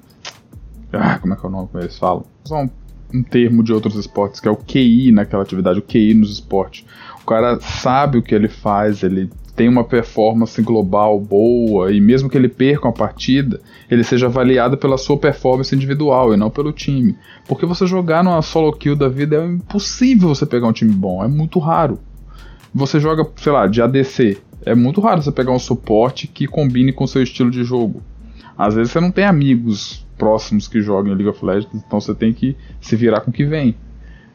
ah, 0.93 1.19
como 1.19 1.33
é 1.33 1.37
que 1.37 1.45
é 1.45 1.49
o 1.49 1.51
nome 1.51 1.67
que 1.69 1.77
eles 1.77 1.97
falam? 1.97 2.25
Só 2.45 2.63
um, 2.63 2.69
um 3.13 3.23
termo 3.23 3.63
de 3.63 3.73
outros 3.73 3.95
esportes 3.95 4.39
que 4.39 4.47
é 4.47 4.51
o 4.51 4.57
QI 4.57 5.11
naquela 5.11 5.43
atividade, 5.43 5.79
o 5.79 5.83
QI 5.83 6.13
nos 6.13 6.31
esportes 6.31 6.85
cara 7.29 7.59
sabe 7.61 8.17
o 8.17 8.23
que 8.23 8.33
ele 8.33 8.47
faz, 8.47 9.03
ele 9.03 9.29
tem 9.59 9.67
uma 9.67 9.83
performance 9.83 10.61
global 10.61 11.19
boa 11.19 11.91
e 11.91 11.99
mesmo 11.99 12.29
que 12.29 12.37
ele 12.37 12.47
perca 12.47 12.87
uma 12.87 12.93
partida, 12.93 13.59
ele 13.91 14.05
seja 14.05 14.27
avaliado 14.27 14.77
pela 14.77 14.97
sua 14.97 15.17
performance 15.17 15.75
individual 15.75 16.33
e 16.33 16.37
não 16.37 16.49
pelo 16.49 16.71
time. 16.71 17.17
Porque 17.45 17.65
você 17.65 17.85
jogar 17.85 18.23
numa 18.23 18.41
solo 18.41 18.71
kill 18.71 18.95
da 18.95 19.09
vida 19.09 19.35
é 19.35 19.45
impossível 19.45 20.29
você 20.29 20.45
pegar 20.45 20.65
um 20.65 20.71
time 20.71 20.93
bom, 20.93 21.21
é 21.21 21.27
muito 21.27 21.59
raro. 21.59 21.99
Você 22.73 23.01
joga, 23.01 23.27
sei 23.35 23.51
lá, 23.51 23.67
de 23.67 23.81
ADC, 23.81 24.37
é 24.65 24.73
muito 24.73 25.01
raro 25.01 25.21
você 25.21 25.31
pegar 25.31 25.51
um 25.51 25.59
suporte 25.59 26.25
que 26.25 26.47
combine 26.47 26.93
com 26.93 27.05
seu 27.05 27.21
estilo 27.21 27.51
de 27.51 27.65
jogo. 27.65 28.01
Às 28.57 28.75
vezes 28.75 28.93
você 28.93 29.01
não 29.01 29.11
tem 29.11 29.25
amigos 29.25 30.07
próximos 30.17 30.69
que 30.69 30.79
jogam 30.79 31.11
em 31.11 31.15
League 31.15 31.31
of 31.31 31.45
Legends, 31.45 31.83
então 31.85 31.99
você 31.99 32.15
tem 32.15 32.31
que 32.31 32.55
se 32.79 32.95
virar 32.95 33.19
com 33.19 33.29
o 33.29 33.33
que 33.33 33.43
vem. 33.43 33.75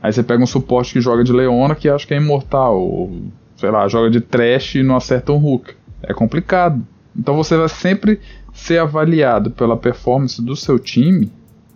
Aí 0.02 0.12
você 0.12 0.22
pega 0.22 0.42
um 0.42 0.46
suporte 0.46 0.92
que 0.92 1.00
joga 1.00 1.24
de 1.24 1.32
Leona 1.32 1.74
que 1.74 1.88
acha 1.88 2.06
que 2.06 2.12
é 2.12 2.18
imortal, 2.18 2.78
ou 2.78 3.32
sei 3.64 3.70
lá, 3.70 3.88
joga 3.88 4.10
de 4.10 4.20
trash 4.20 4.74
e 4.74 4.82
não 4.82 4.94
acerta 4.94 5.32
um 5.32 5.42
hook. 5.42 5.74
É 6.02 6.12
complicado. 6.12 6.86
Então 7.16 7.34
você 7.34 7.56
vai 7.56 7.68
sempre 7.68 8.20
ser 8.52 8.78
avaliado 8.78 9.50
pela 9.50 9.74
performance 9.74 10.42
do 10.42 10.54
seu 10.54 10.78
time. 10.78 11.32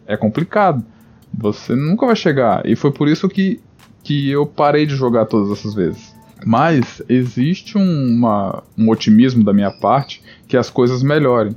É 0.06 0.14
complicado. 0.14 0.84
Você 1.32 1.74
nunca 1.74 2.04
vai 2.04 2.14
chegar. 2.14 2.66
E 2.66 2.76
foi 2.76 2.92
por 2.92 3.08
isso 3.08 3.26
que, 3.26 3.58
que 4.02 4.28
eu 4.28 4.44
parei 4.44 4.84
de 4.84 4.94
jogar 4.94 5.24
todas 5.24 5.50
essas 5.58 5.74
vezes. 5.74 6.14
Mas 6.44 7.00
existe 7.08 7.78
um, 7.78 8.16
uma, 8.16 8.62
um 8.76 8.90
otimismo 8.90 9.42
da 9.42 9.54
minha 9.54 9.70
parte 9.70 10.22
que 10.46 10.58
as 10.58 10.68
coisas 10.68 11.02
melhorem. 11.02 11.56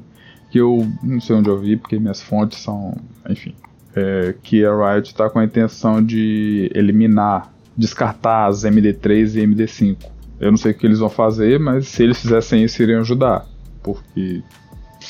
Que 0.50 0.60
eu 0.60 0.90
não 1.04 1.20
sei 1.20 1.36
onde 1.36 1.50
eu 1.50 1.60
vi, 1.60 1.76
porque 1.76 2.00
minhas 2.00 2.22
fontes 2.22 2.60
são. 2.60 2.96
Enfim. 3.30 3.54
É, 3.94 4.34
que 4.42 4.66
a 4.66 4.94
Riot 4.94 5.10
está 5.10 5.30
com 5.30 5.40
a 5.40 5.44
intenção 5.44 6.02
de 6.02 6.72
eliminar 6.74 7.52
descartar 7.76 8.48
as 8.48 8.64
MD3 8.64 9.36
e 9.36 9.48
MD5. 9.48 9.98
Eu 10.42 10.50
não 10.50 10.58
sei 10.58 10.72
o 10.72 10.76
que 10.76 10.88
eles 10.88 10.98
vão 10.98 11.10
fazer, 11.10 11.60
mas 11.60 11.88
se 11.88 12.02
eles 12.02 12.20
fizessem 12.20 12.64
isso, 12.64 12.82
iriam 12.82 13.02
ajudar. 13.02 13.46
Porque 13.84 14.42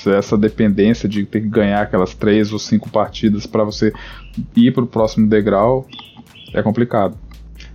essa 0.06 0.38
dependência 0.38 1.08
de 1.08 1.26
ter 1.26 1.40
que 1.40 1.48
ganhar 1.48 1.82
aquelas 1.82 2.14
três 2.14 2.52
ou 2.52 2.60
cinco 2.60 2.90
partidas 2.90 3.46
para 3.46 3.64
você 3.64 3.94
ir 4.56 4.74
para 4.74 4.84
o 4.84 4.88
próximo 4.88 5.28
degrau 5.28 5.88
é 6.54 6.62
complicado. 6.62 7.18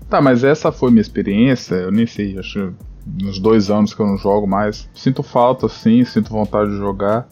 Tá, 0.09 0.21
mas 0.21 0.45
essa 0.45 0.71
foi 0.71 0.91
minha 0.91 1.01
experiência. 1.01 1.77
Eu 1.77 1.91
nem 1.91 2.07
sei, 2.07 2.39
acho 2.39 2.75
nos 3.07 3.39
dois 3.39 3.71
anos 3.71 3.95
que 3.95 4.01
eu 4.01 4.07
não 4.07 4.19
jogo 4.19 4.47
mais. 4.47 4.87
Sinto 4.95 5.23
falta, 5.23 5.67
sim, 5.67 6.05
sinto 6.05 6.29
vontade 6.29 6.71
de 6.71 6.77
jogar. 6.77 7.27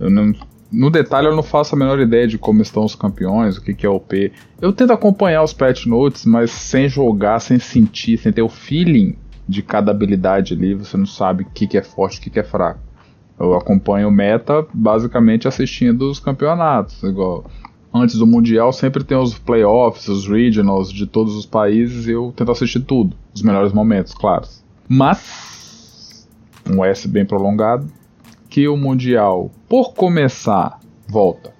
Não, 0.00 0.34
no 0.72 0.90
detalhe, 0.90 1.28
eu 1.28 1.36
não 1.36 1.44
faço 1.44 1.76
a 1.76 1.78
menor 1.78 2.00
ideia 2.00 2.26
de 2.26 2.38
como 2.38 2.60
estão 2.60 2.84
os 2.84 2.96
campeões, 2.96 3.56
o 3.56 3.62
que, 3.62 3.72
que 3.72 3.86
é 3.86 3.88
OP. 3.88 4.32
Eu 4.60 4.72
tento 4.72 4.92
acompanhar 4.92 5.44
os 5.44 5.52
patch 5.52 5.86
notes, 5.86 6.26
mas 6.26 6.50
sem 6.50 6.88
jogar, 6.88 7.38
sem 7.38 7.60
sentir, 7.60 8.18
sem 8.18 8.32
ter 8.32 8.42
o 8.42 8.48
feeling 8.48 9.16
de 9.50 9.62
cada 9.62 9.90
habilidade 9.90 10.54
ali, 10.54 10.74
você 10.74 10.96
não 10.96 11.06
sabe 11.06 11.42
o 11.42 11.46
que, 11.46 11.66
que 11.66 11.76
é 11.76 11.82
forte 11.82 12.16
e 12.16 12.20
o 12.20 12.22
que, 12.22 12.30
que 12.30 12.38
é 12.38 12.44
fraco. 12.44 12.78
Eu 13.38 13.54
acompanho 13.54 14.08
o 14.08 14.12
meta 14.12 14.64
basicamente 14.72 15.48
assistindo 15.48 16.08
os 16.08 16.20
campeonatos. 16.20 17.02
Igual 17.02 17.44
antes 17.92 18.16
do 18.16 18.26
Mundial 18.26 18.72
sempre 18.72 19.02
tem 19.02 19.18
os 19.18 19.36
playoffs, 19.36 20.06
os 20.06 20.28
regionals 20.28 20.92
de 20.92 21.06
todos 21.06 21.34
os 21.34 21.46
países 21.46 22.06
e 22.06 22.12
eu 22.12 22.32
tento 22.36 22.52
assistir 22.52 22.80
tudo. 22.80 23.16
Os 23.34 23.42
melhores 23.42 23.72
momentos, 23.72 24.14
claro. 24.14 24.46
Mas 24.88 26.28
um 26.70 26.84
S 26.84 27.08
bem 27.08 27.24
prolongado 27.24 27.90
que 28.48 28.68
o 28.68 28.76
Mundial, 28.76 29.50
por 29.68 29.94
começar, 29.94 30.78
volta. 31.08 31.52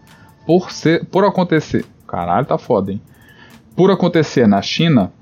Por, 0.46 0.70
ser, 0.70 1.04
por 1.06 1.24
acontecer. 1.24 1.84
Caralho, 2.06 2.46
tá 2.46 2.58
foda, 2.58 2.92
hein? 2.92 3.00
Por 3.76 3.90
acontecer 3.90 4.46
na 4.46 4.60
China, 4.60 5.12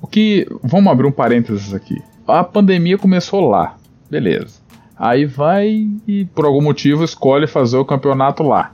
o 0.00 0.06
que. 0.06 0.46
Vamos 0.62 0.92
abrir 0.92 1.06
um 1.06 1.12
parênteses 1.12 1.72
aqui. 1.72 1.96
A 2.26 2.42
pandemia 2.44 2.98
começou 2.98 3.48
lá. 3.48 3.76
Beleza. 4.10 4.60
Aí 4.96 5.26
vai 5.26 5.88
e 6.06 6.24
por 6.26 6.44
algum 6.44 6.62
motivo 6.62 7.04
escolhe 7.04 7.46
fazer 7.46 7.76
o 7.76 7.84
campeonato 7.84 8.42
lá. 8.42 8.72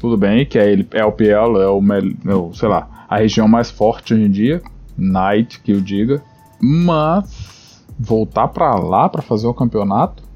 Tudo 0.00 0.16
bem, 0.16 0.46
que 0.46 0.58
é 0.58 0.74
é 0.92 1.04
o 1.04 1.12
PL, 1.12 1.58
é 1.58 1.66
o, 1.66 1.82
é 2.28 2.34
o 2.34 2.52
sei 2.54 2.68
lá, 2.68 3.06
a 3.08 3.18
região 3.18 3.46
mais 3.46 3.70
forte 3.70 4.14
hoje 4.14 4.24
em 4.24 4.30
dia, 4.30 4.62
Night 4.96 5.60
que 5.60 5.72
eu 5.72 5.80
diga. 5.80 6.22
Mas 6.60 7.84
voltar 7.98 8.48
para 8.48 8.74
lá 8.76 9.08
para 9.08 9.22
fazer 9.22 9.46
o 9.46 9.54
campeonato 9.54 10.30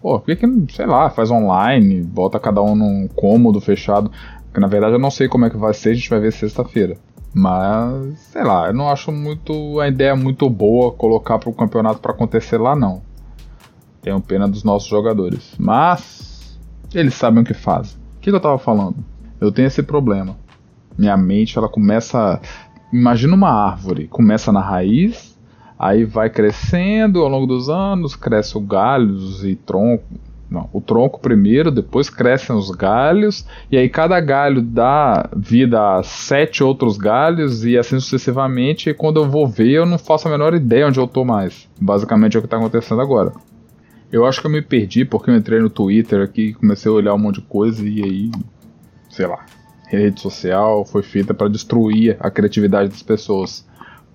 Pô, 0.00 0.18
por 0.18 0.24
que, 0.24 0.36
que 0.36 0.74
sei 0.74 0.86
lá, 0.86 1.10
faz 1.10 1.30
online, 1.30 2.00
bota 2.02 2.40
cada 2.40 2.62
um 2.62 2.74
num 2.74 3.06
cômodo 3.08 3.60
fechado? 3.60 4.10
Que 4.52 4.58
na 4.58 4.66
verdade 4.66 4.94
eu 4.94 4.98
não 4.98 5.10
sei 5.10 5.28
como 5.28 5.44
é 5.44 5.50
que 5.50 5.58
vai 5.58 5.74
ser, 5.74 5.90
a 5.90 5.94
gente 5.94 6.08
vai 6.08 6.20
ver 6.20 6.32
sexta-feira. 6.32 6.96
Mas, 7.32 8.18
sei 8.18 8.42
lá, 8.42 8.68
eu 8.68 8.74
não 8.74 8.88
acho 8.90 9.12
muito 9.12 9.78
a 9.80 9.88
ideia 9.88 10.16
muito 10.16 10.48
boa 10.50 10.92
colocar 10.92 11.38
para 11.38 11.48
o 11.48 11.54
campeonato 11.54 12.00
para 12.00 12.12
acontecer 12.12 12.58
lá 12.58 12.74
não. 12.74 13.02
Tenho 14.02 14.20
pena 14.20 14.48
dos 14.48 14.64
nossos 14.64 14.88
jogadores. 14.88 15.54
Mas 15.58 16.58
eles 16.94 17.14
sabem 17.14 17.42
o 17.42 17.46
que 17.46 17.54
fazem. 17.54 17.98
O 18.16 18.20
que, 18.20 18.30
que 18.30 18.36
eu 18.36 18.40
tava 18.40 18.58
falando? 18.58 18.96
Eu 19.40 19.52
tenho 19.52 19.68
esse 19.68 19.82
problema. 19.82 20.36
Minha 20.98 21.16
mente 21.16 21.56
ela 21.56 21.68
começa. 21.68 22.40
Imagina 22.92 23.34
uma 23.34 23.50
árvore, 23.50 24.08
começa 24.08 24.50
na 24.50 24.60
raiz 24.60 25.30
Aí 25.80 26.04
vai 26.04 26.28
crescendo 26.28 27.22
ao 27.22 27.28
longo 27.30 27.46
dos 27.46 27.70
anos, 27.70 28.14
cresce 28.14 28.54
o 28.58 28.60
galhos 28.60 29.42
e 29.46 29.56
tronco. 29.56 30.04
Não, 30.50 30.68
o 30.72 30.80
tronco 30.80 31.20
primeiro, 31.20 31.70
depois 31.70 32.10
crescem 32.10 32.56
os 32.56 32.72
galhos, 32.72 33.46
e 33.70 33.76
aí 33.76 33.88
cada 33.88 34.18
galho 34.20 34.60
dá 34.60 35.30
vida 35.36 35.98
a 35.98 36.02
sete 36.02 36.64
outros 36.64 36.98
galhos, 36.98 37.64
e 37.64 37.78
assim 37.78 38.00
sucessivamente. 38.00 38.90
E 38.90 38.94
quando 38.94 39.20
eu 39.20 39.30
vou 39.30 39.46
ver, 39.46 39.70
eu 39.70 39.86
não 39.86 39.96
faço 39.96 40.26
a 40.26 40.30
menor 40.30 40.52
ideia 40.52 40.88
onde 40.88 40.98
eu 40.98 41.06
tô 41.06 41.24
mais. 41.24 41.68
Basicamente 41.80 42.36
é 42.36 42.38
o 42.38 42.42
que 42.42 42.46
está 42.46 42.56
acontecendo 42.56 43.00
agora. 43.00 43.32
Eu 44.10 44.26
acho 44.26 44.40
que 44.40 44.48
eu 44.48 44.50
me 44.50 44.60
perdi 44.60 45.04
porque 45.04 45.30
eu 45.30 45.36
entrei 45.36 45.60
no 45.60 45.70
Twitter 45.70 46.20
aqui 46.20 46.52
comecei 46.54 46.90
a 46.90 46.94
olhar 46.94 47.14
um 47.14 47.18
monte 47.18 47.36
de 47.36 47.42
coisa, 47.42 47.86
e 47.86 48.02
aí, 48.02 48.30
sei 49.08 49.28
lá, 49.28 49.46
rede 49.86 50.20
social 50.20 50.84
foi 50.84 51.04
feita 51.04 51.32
para 51.32 51.48
destruir 51.48 52.16
a 52.18 52.28
criatividade 52.28 52.88
das 52.88 53.04
pessoas. 53.04 53.64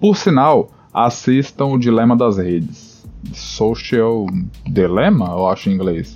Por 0.01 0.17
sinal, 0.17 0.69
assistam 0.93 1.67
o 1.67 1.79
Dilema 1.79 2.15
das 2.17 2.37
Redes. 2.37 2.95
Social 3.33 4.27
Dilemma, 4.65 5.27
eu 5.27 5.47
acho 5.47 5.69
em 5.69 5.73
inglês. 5.73 6.14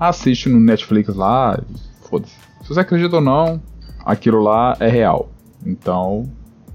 Assiste 0.00 0.48
no 0.48 0.58
Netflix 0.58 1.14
lá, 1.14 1.62
foda-se. 2.08 2.34
Se 2.62 2.68
você 2.70 2.80
acredita 2.80 3.16
ou 3.16 3.22
não, 3.22 3.60
aquilo 4.02 4.42
lá 4.42 4.74
é 4.80 4.88
real. 4.88 5.28
Então, 5.64 6.26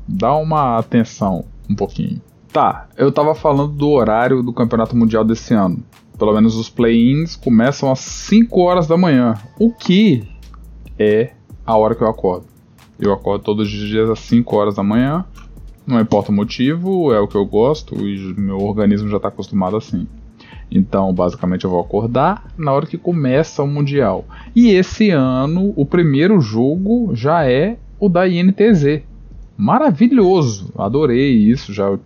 dá 0.08 0.36
uma 0.36 0.77
atenção 0.77 1.44
um 1.67 1.74
pouquinho. 1.74 2.22
Tá, 2.53 2.88
eu 2.96 3.12
tava 3.12 3.34
falando 3.34 3.74
do 3.74 3.89
horário 3.89 4.44
do 4.44 4.53
Campeonato 4.53 4.96
Mundial 4.96 5.25
desse 5.25 5.55
ano. 5.55 5.84
Pelo 6.20 6.34
menos 6.34 6.55
os 6.55 6.70
play-ins 6.70 7.36
começam 7.36 7.91
às 7.91 8.00
5 8.00 8.62
horas 8.62 8.88
da 8.88 8.96
manhã, 8.96 9.34
o 9.60 9.74
que 9.74 10.24
é 10.98 11.32
a 11.65 11.75
hora 11.75 11.96
que 11.96 12.03
eu 12.03 12.08
acordo. 12.08 12.46
Eu 13.00 13.12
acordo 13.12 13.44
todos 13.44 13.67
os 13.67 13.89
dias 13.89 14.08
às 14.08 14.20
5 14.20 14.55
horas 14.55 14.75
da 14.75 14.84
manhã 14.84 15.25
não 15.86 16.00
importa 16.00 16.32
o 16.32 16.34
motivo, 16.34 17.13
é 17.13 17.20
o 17.20 17.27
que 17.27 17.36
eu 17.36 17.46
gosto 17.46 17.96
e 18.08 18.34
meu 18.34 18.58
organismo 18.58 19.10
já 19.10 19.17
está 19.17 19.27
acostumado 19.27 19.77
assim. 19.77 20.08
Então, 20.69 21.13
basicamente, 21.13 21.65
eu 21.65 21.69
vou 21.69 21.79
acordar 21.79 22.51
na 22.57 22.72
hora 22.72 22.86
que 22.86 22.98
começa 22.98 23.63
o 23.63 23.67
Mundial. 23.67 24.25
E 24.55 24.69
esse 24.69 25.10
ano, 25.10 25.74
o 25.75 25.86
primeiro 25.86 26.39
jogo 26.41 27.12
já 27.15 27.45
é 27.50 27.77
o 28.00 28.10
da 28.10 28.27
INTZ. 28.27 29.01
Maravilhoso! 29.57 30.72
Adorei 30.77 31.31
isso. 31.31 31.74
Já 31.74 31.98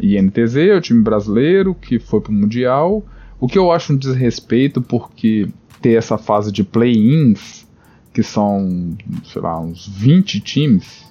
INTZ 0.00 0.56
é 0.56 0.76
o 0.76 0.80
time 0.80 1.02
brasileiro 1.02 1.74
que 1.74 1.98
foi 1.98 2.20
pro 2.20 2.32
Mundial. 2.32 3.04
O 3.40 3.46
que 3.46 3.58
eu 3.58 3.70
acho 3.70 3.92
um 3.92 3.96
desrespeito, 3.96 4.80
porque 4.80 5.48
ter 5.80 5.94
essa 5.94 6.18
fase 6.18 6.50
de 6.50 6.64
play-ins, 6.64 7.66
que 8.12 8.22
são, 8.22 8.96
sei 9.24 9.42
lá, 9.42 9.60
uns 9.60 9.86
20 9.86 10.40
times. 10.40 11.06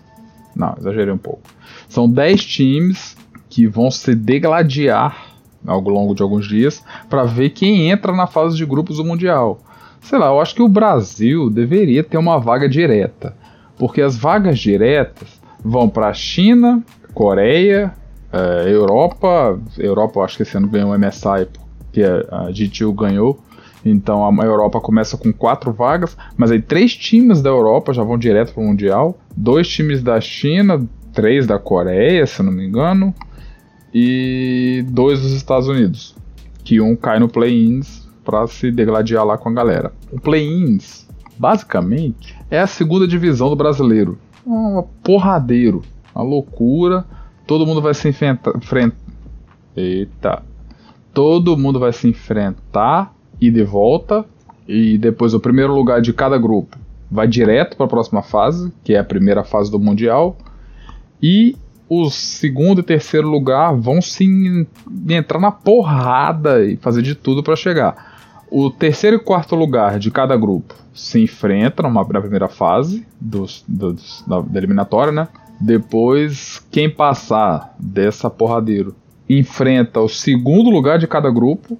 Não, 0.55 0.75
exagerei 0.77 1.13
um 1.13 1.17
pouco. 1.17 1.41
São 1.87 2.09
10 2.09 2.45
times 2.45 3.15
que 3.49 3.67
vão 3.67 3.89
se 3.89 4.13
degladiar 4.13 5.26
ao 5.67 5.81
longo 5.81 6.15
de 6.15 6.23
alguns 6.23 6.47
dias 6.47 6.83
para 7.09 7.25
ver 7.25 7.51
quem 7.51 7.91
entra 7.91 8.13
na 8.13 8.25
fase 8.25 8.55
de 8.55 8.65
grupos 8.65 8.97
do 8.97 9.05
Mundial. 9.05 9.59
Sei 10.01 10.17
lá, 10.17 10.27
eu 10.27 10.39
acho 10.39 10.55
que 10.55 10.61
o 10.61 10.69
Brasil 10.69 11.49
deveria 11.49 12.03
ter 12.03 12.17
uma 12.17 12.39
vaga 12.39 12.69
direta, 12.69 13.35
porque 13.77 14.01
as 14.01 14.15
vagas 14.15 14.57
diretas 14.57 15.39
vão 15.63 15.89
para 15.89 16.13
China, 16.13 16.81
Coreia, 17.13 17.93
uh, 18.31 18.67
Europa. 18.67 19.59
Europa, 19.77 20.19
eu 20.19 20.23
acho 20.23 20.37
que 20.37 20.43
esse 20.43 20.55
ano 20.55 20.67
ganhou 20.67 20.91
o 20.91 20.97
MSI, 20.97 21.47
porque 21.79 22.03
a 22.03 22.45
G2 22.51 22.95
ganhou. 22.95 23.39
Então 23.83 24.25
a 24.25 24.45
Europa 24.45 24.79
começa 24.79 25.17
com 25.17 25.31
quatro 25.31 25.71
vagas, 25.71 26.17
mas 26.35 26.51
aí 26.51 26.61
três 26.61 26.95
times 26.95 27.41
da 27.41 27.49
Europa 27.49 27.93
já 27.93 28.03
vão 28.03 28.17
direto 28.17 28.53
para 28.53 28.61
o 28.61 28.65
Mundial, 28.65 29.17
dois 29.35 29.67
times 29.67 30.01
da 30.01 30.19
China, 30.19 30.85
três 31.13 31.47
da 31.47 31.57
Coreia, 31.57 32.25
se 32.25 32.43
não 32.43 32.51
me 32.51 32.65
engano, 32.65 33.13
e 33.93 34.85
dois 34.89 35.21
dos 35.21 35.31
Estados 35.31 35.67
Unidos, 35.67 36.15
que 36.63 36.79
um 36.81 36.95
cai 36.95 37.19
no 37.19 37.29
play-ins 37.29 38.07
para 38.23 38.45
se 38.47 38.71
degladiar 38.71 39.25
lá 39.25 39.37
com 39.37 39.49
a 39.49 39.53
galera. 39.53 39.93
O 40.11 40.19
play-ins, 40.19 41.07
basicamente, 41.37 42.37
é 42.51 42.59
a 42.59 42.67
segunda 42.67 43.07
divisão 43.07 43.49
do 43.49 43.55
brasileiro. 43.55 44.17
Um 44.45 44.83
porradeiro, 45.03 45.81
uma 46.13 46.23
loucura. 46.23 47.05
Todo 47.45 47.65
mundo 47.65 47.81
vai 47.81 47.93
se 47.93 48.09
enfrentar. 48.09 48.51
Eita. 49.75 50.43
Todo 51.13 51.57
mundo 51.57 51.79
vai 51.79 51.93
se 51.93 52.09
enfrentar 52.09 53.13
e 53.39 53.49
de 53.49 53.63
volta. 53.63 54.25
E 54.67 54.97
depois 54.97 55.33
o 55.33 55.39
primeiro 55.39 55.73
lugar 55.73 56.01
de 56.01 56.11
cada 56.11 56.37
grupo 56.37 56.77
vai 57.09 57.27
direto 57.27 57.77
para 57.77 57.85
a 57.85 57.89
próxima 57.89 58.21
fase, 58.21 58.73
que 58.83 58.93
é 58.93 58.99
a 58.99 59.03
primeira 59.03 59.43
fase 59.43 59.71
do 59.71 59.79
Mundial. 59.79 60.37
E 61.21 61.55
o 61.89 62.09
segundo 62.09 62.81
e 62.81 62.83
terceiro 62.83 63.27
lugar 63.27 63.73
vão 63.73 64.01
se 64.01 64.67
entrar 65.09 65.39
na 65.39 65.51
porrada 65.51 66.65
e 66.65 66.75
fazer 66.77 67.01
de 67.01 67.15
tudo 67.15 67.41
para 67.41 67.55
chegar. 67.55 68.17
O 68.49 68.69
terceiro 68.69 69.17
e 69.17 69.19
quarto 69.19 69.55
lugar 69.55 69.99
de 69.99 70.11
cada 70.11 70.35
grupo 70.35 70.73
se 70.93 71.21
enfrentam 71.21 71.91
na 71.91 72.03
primeira 72.03 72.47
fase 72.47 73.05
dos, 73.19 73.63
dos, 73.67 74.23
da, 74.27 74.41
da 74.41 74.57
eliminatória, 74.57 75.11
né? 75.11 75.27
Depois, 75.59 76.61
quem 76.71 76.89
passar 76.89 77.75
dessa 77.79 78.29
porradeiro 78.29 78.95
enfrenta 79.29 79.99
o 79.99 80.07
segundo 80.07 80.69
lugar 80.69 80.99
de 80.99 81.07
cada 81.07 81.29
grupo 81.29 81.77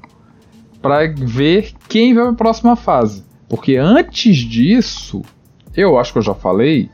para 0.81 1.07
ver 1.07 1.73
quem 1.87 2.13
vai 2.13 2.23
para 2.23 2.33
a 2.33 2.35
próxima 2.35 2.75
fase. 2.75 3.23
Porque 3.47 3.75
antes 3.75 4.37
disso, 4.37 5.21
eu 5.75 5.97
acho 5.97 6.11
que 6.11 6.19
eu 6.19 6.23
já 6.23 6.33
falei, 6.33 6.89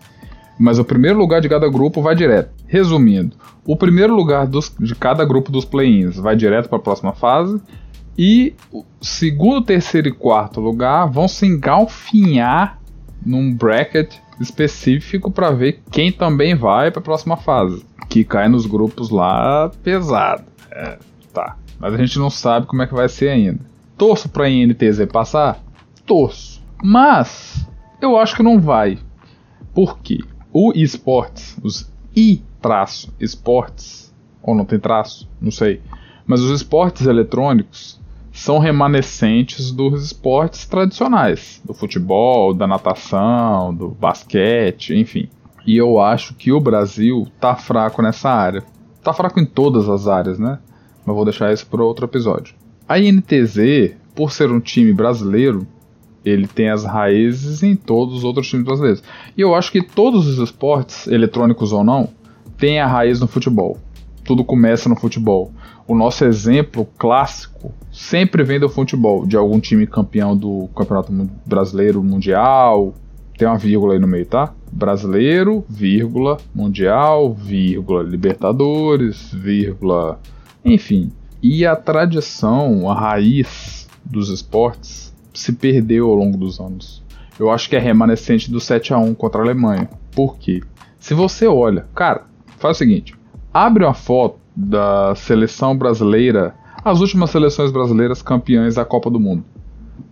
mas 0.60 0.79
o 0.79 0.86
primeiro 0.86 1.17
lugar 1.17 1.41
de 1.41 1.50
cada 1.50 1.69
grupo 1.69 2.01
vai 2.01 2.15
direto. 2.15 2.51
Resumindo, 2.67 3.36
o 3.65 3.75
primeiro 3.75 4.15
lugar 4.15 4.48
dos, 4.48 4.74
de 4.79 4.95
cada 4.95 5.25
grupo 5.25 5.51
dos 5.51 5.65
play-ins 5.65 6.17
vai 6.17 6.36
direto 6.36 6.69
para 6.69 6.77
a 6.77 6.81
próxima 6.81 7.13
fase 7.13 7.62
e 8.17 8.53
o 8.72 8.83
segundo, 9.01 9.65
terceiro 9.65 10.07
e 10.07 10.12
quarto 10.12 10.60
lugar 10.60 11.07
vão 11.07 11.27
se 11.27 11.45
engalfinhar 11.45 12.79
num 13.25 13.53
bracket 13.53 14.15
específico 14.39 15.31
para 15.31 15.51
ver 15.51 15.81
quem 15.91 16.12
também 16.12 16.55
vai 16.55 16.91
para 16.91 17.00
a 17.00 17.03
próxima 17.03 17.38
fase, 17.38 17.86
que 18.10 18.24
cai 18.24 18.48
nos 18.48 18.65
grupos 18.65 19.10
lá 19.10 19.72
pesado. 19.83 20.43
É, 20.72 20.98
tá. 21.33 21.57
Mas 21.79 21.93
a 21.93 21.98
gente 21.98 22.19
não 22.19 22.29
sabe 22.29 22.65
como 22.65 22.81
é 22.81 22.88
que 22.88 22.93
vai 22.93 23.10
ser 23.10 23.29
ainda. 23.29 23.60
Torço 23.98 24.29
para 24.29 24.45
a 24.45 24.50
INTZ 24.50 25.05
passar? 25.12 25.60
Torço. 26.05 26.62
Mas 26.83 27.67
eu 28.01 28.17
acho 28.17 28.36
que 28.36 28.43
não 28.43 28.60
vai. 28.60 29.00
Por 29.74 30.00
quê? 30.00 30.19
O 30.55 30.72
esportes, 30.75 31.57
os 31.63 31.91
i-esportes, 32.15 34.13
ou 34.43 34.53
não 34.53 34.65
tem 34.65 34.79
traço, 34.79 35.27
não 35.41 35.50
sei. 35.50 35.81
Mas 36.27 36.41
os 36.41 36.51
esportes 36.51 37.07
eletrônicos 37.07 38.00
são 38.31 38.60
remanescentes 38.60 39.72
dos 39.72 40.05
esportes 40.05 40.67
tradicionais, 40.67 41.60
do 41.65 41.74
futebol, 41.74 42.53
da 42.53 42.67
natação, 42.67 43.74
do 43.74 43.89
basquete, 43.89 44.93
enfim. 44.95 45.27
E 45.65 45.75
eu 45.75 46.00
acho 46.00 46.36
que 46.36 46.51
o 46.51 46.60
Brasil 46.60 47.27
tá 47.39 47.55
fraco 47.55 48.03
nessa 48.03 48.29
área. 48.29 48.63
Tá 49.03 49.12
fraco 49.12 49.39
em 49.39 49.45
todas 49.45 49.89
as 49.89 50.07
áreas, 50.07 50.38
né? 50.38 50.60
Mas 51.03 51.15
vou 51.15 51.25
deixar 51.25 51.51
isso 51.51 51.65
para 51.65 51.83
outro 51.83 52.05
episódio. 52.05 52.53
A 52.88 53.00
INTZ, 53.00 53.95
por 54.13 54.31
ser 54.31 54.51
um 54.51 54.60
time 54.60 54.93
brasileiro, 54.93 55.65
ele 56.25 56.48
tem 56.48 56.70
as 56.70 56.86
raízes 56.86 57.63
em 57.63 57.75
todos 57.75 58.18
os 58.18 58.24
outros 58.24 58.48
times 58.48 58.65
brasileiros. 58.65 59.03
E 59.38 59.42
eu 59.42 59.53
acho 59.53 59.72
que 59.72 59.82
todos 59.82 60.27
os 60.27 60.38
esportes, 60.38 61.08
eletrônicos 61.08 61.74
ou 61.74 61.84
não, 61.84 62.10
têm 62.58 62.80
a 62.80 62.88
raiz 62.88 63.20
no 63.20 63.27
futebol. 63.27 63.77
Tudo 64.24 64.44
começa 64.44 64.88
no 64.88 64.96
futebol. 64.96 65.51
O 65.86 65.96
nosso 65.96 66.24
exemplo 66.24 66.88
clássico 66.98 67.74
sempre 67.92 68.44
vem 68.44 68.60
do 68.60 68.70
futebol, 68.70 69.25
de 69.25 69.36
algum 69.36 69.60
time 69.60 69.86
campeão 69.86 70.36
do 70.36 70.70
Campeonato 70.74 71.12
Brasileiro 71.46 72.01
Mundial. 72.01 72.94
Tem 73.38 73.48
uma 73.48 73.58
vírgula 73.58 73.94
aí 73.94 74.00
no 74.00 74.08
meio, 74.08 74.25
tá? 74.25 74.53
Brasileiro, 74.72 75.65
vírgula, 75.68 76.38
Mundial, 76.56 77.34
vírgula, 77.34 78.01
Libertadores, 78.01 79.34
vírgula, 79.34 80.20
enfim. 80.63 81.12
E 81.42 81.65
a 81.65 81.75
tradição, 81.75 82.89
a 82.89 82.98
raiz 82.98 83.89
dos 84.06 84.30
esportes 84.30 85.12
se 85.34 85.54
perdeu 85.54 86.10
ao 86.10 86.16
longo 86.16 86.38
dos 86.38 86.60
anos. 86.60 87.04
Eu 87.39 87.50
acho 87.50 87.69
que 87.69 87.76
é 87.76 87.80
remanescente 87.80 88.52
do 88.52 88.60
7 88.60 88.93
a 88.93 88.98
1 88.98 89.13
contra 89.15 89.41
a 89.41 89.43
Alemanha. 89.43 89.89
Por 90.12 90.38
quê? 90.38 90.62
Se 91.00 91.13
você 91.13 91.48
olha, 91.48 91.86
cara, 91.96 92.26
faz 92.58 92.78
o 92.78 92.80
seguinte: 92.80 93.15
abre 93.54 93.84
uma 93.84 93.93
foto 93.93 94.38
da 94.56 95.15
seleção 95.15 95.76
brasileira 95.76 96.56
as 96.84 97.00
últimas 97.00 97.30
seleções 97.30 97.72
brasileiras 97.72 98.22
campeãs 98.22 98.76
da 98.76 98.84
Copa 98.84 99.10
do 99.10 99.17
Mundo, 99.17 99.46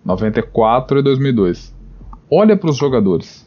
94 0.05 0.99
e 0.99 1.03
2002. 1.03 1.75
Olha 2.31 2.55
para 2.55 2.69
os 2.69 2.77
jogadores. 2.77 3.45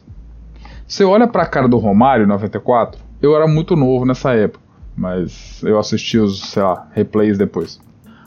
Você 0.87 1.03
olha 1.03 1.27
para 1.27 1.41
a 1.41 1.47
cara 1.47 1.67
do 1.67 1.77
Romário, 1.77 2.27
94. 2.27 3.01
Eu 3.19 3.35
era 3.35 3.47
muito 3.47 3.75
novo 3.75 4.05
nessa 4.05 4.35
época, 4.35 4.63
mas 4.95 5.59
eu 5.63 5.79
assisti 5.79 6.19
os, 6.19 6.39
sei 6.39 6.61
lá, 6.61 6.87
replays 6.91 7.35
depois. 7.35 7.81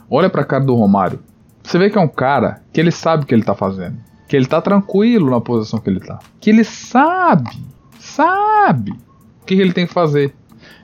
Olha 0.09 0.29
para 0.29 0.41
a 0.41 0.45
cara 0.45 0.65
do 0.65 0.75
Romário. 0.75 1.19
Você 1.69 1.77
vê 1.77 1.87
que 1.87 1.99
é 1.99 2.01
um 2.01 2.07
cara 2.07 2.63
que 2.73 2.81
ele 2.81 2.89
sabe 2.89 3.21
o 3.21 3.27
que 3.27 3.35
ele 3.35 3.43
está 3.43 3.53
fazendo, 3.53 3.97
que 4.27 4.35
ele 4.35 4.45
está 4.45 4.59
tranquilo 4.59 5.29
na 5.29 5.39
posição 5.39 5.79
que 5.79 5.87
ele 5.87 5.99
está, 5.99 6.17
que 6.41 6.49
ele 6.49 6.63
sabe, 6.63 7.59
sabe 7.99 8.93
o 9.39 9.45
que 9.45 9.53
ele 9.53 9.71
tem 9.71 9.85
que 9.85 9.93
fazer. 9.93 10.33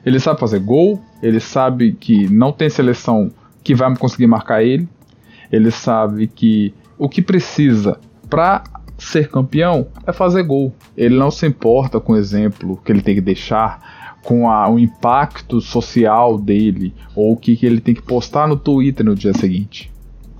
Ele 0.04 0.20
sabe 0.20 0.38
fazer 0.38 0.60
gol, 0.60 1.02
ele 1.20 1.40
sabe 1.40 1.90
que 1.90 2.28
não 2.28 2.52
tem 2.52 2.70
seleção 2.70 3.32
que 3.64 3.74
vai 3.74 3.96
conseguir 3.96 4.28
marcar 4.28 4.62
ele. 4.62 4.88
Ele 5.50 5.72
sabe 5.72 6.28
que 6.28 6.72
o 6.96 7.08
que 7.08 7.20
precisa 7.20 7.98
para 8.30 8.62
ser 8.96 9.28
campeão 9.28 9.88
é 10.06 10.12
fazer 10.12 10.44
gol. 10.44 10.72
Ele 10.96 11.18
não 11.18 11.32
se 11.32 11.48
importa 11.48 11.98
com 11.98 12.12
o 12.12 12.16
exemplo 12.16 12.80
que 12.84 12.92
ele 12.92 13.02
tem 13.02 13.16
que 13.16 13.20
deixar, 13.20 14.20
com 14.22 14.48
a, 14.48 14.70
o 14.70 14.78
impacto 14.78 15.60
social 15.60 16.38
dele, 16.38 16.94
ou 17.12 17.32
o 17.32 17.36
que, 17.36 17.56
que 17.56 17.66
ele 17.66 17.80
tem 17.80 17.92
que 17.92 18.02
postar 18.02 18.46
no 18.46 18.56
Twitter 18.56 19.04
no 19.04 19.16
dia 19.16 19.34
seguinte. 19.34 19.90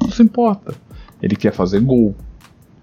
Não 0.00 0.10
se 0.10 0.22
importa. 0.22 0.74
Ele 1.22 1.36
quer 1.36 1.52
fazer 1.52 1.80
gol. 1.80 2.14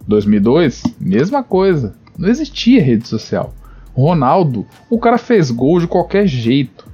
2002, 0.07 0.83
mesma 0.99 1.43
coisa. 1.43 1.95
Não 2.17 2.29
existia 2.29 2.83
rede 2.83 3.07
social. 3.07 3.53
Ronaldo, 3.93 4.65
o 4.89 4.99
cara 4.99 5.17
fez 5.17 5.51
gol 5.51 5.79
de 5.79 5.87
qualquer 5.87 6.27
jeito. 6.27 6.87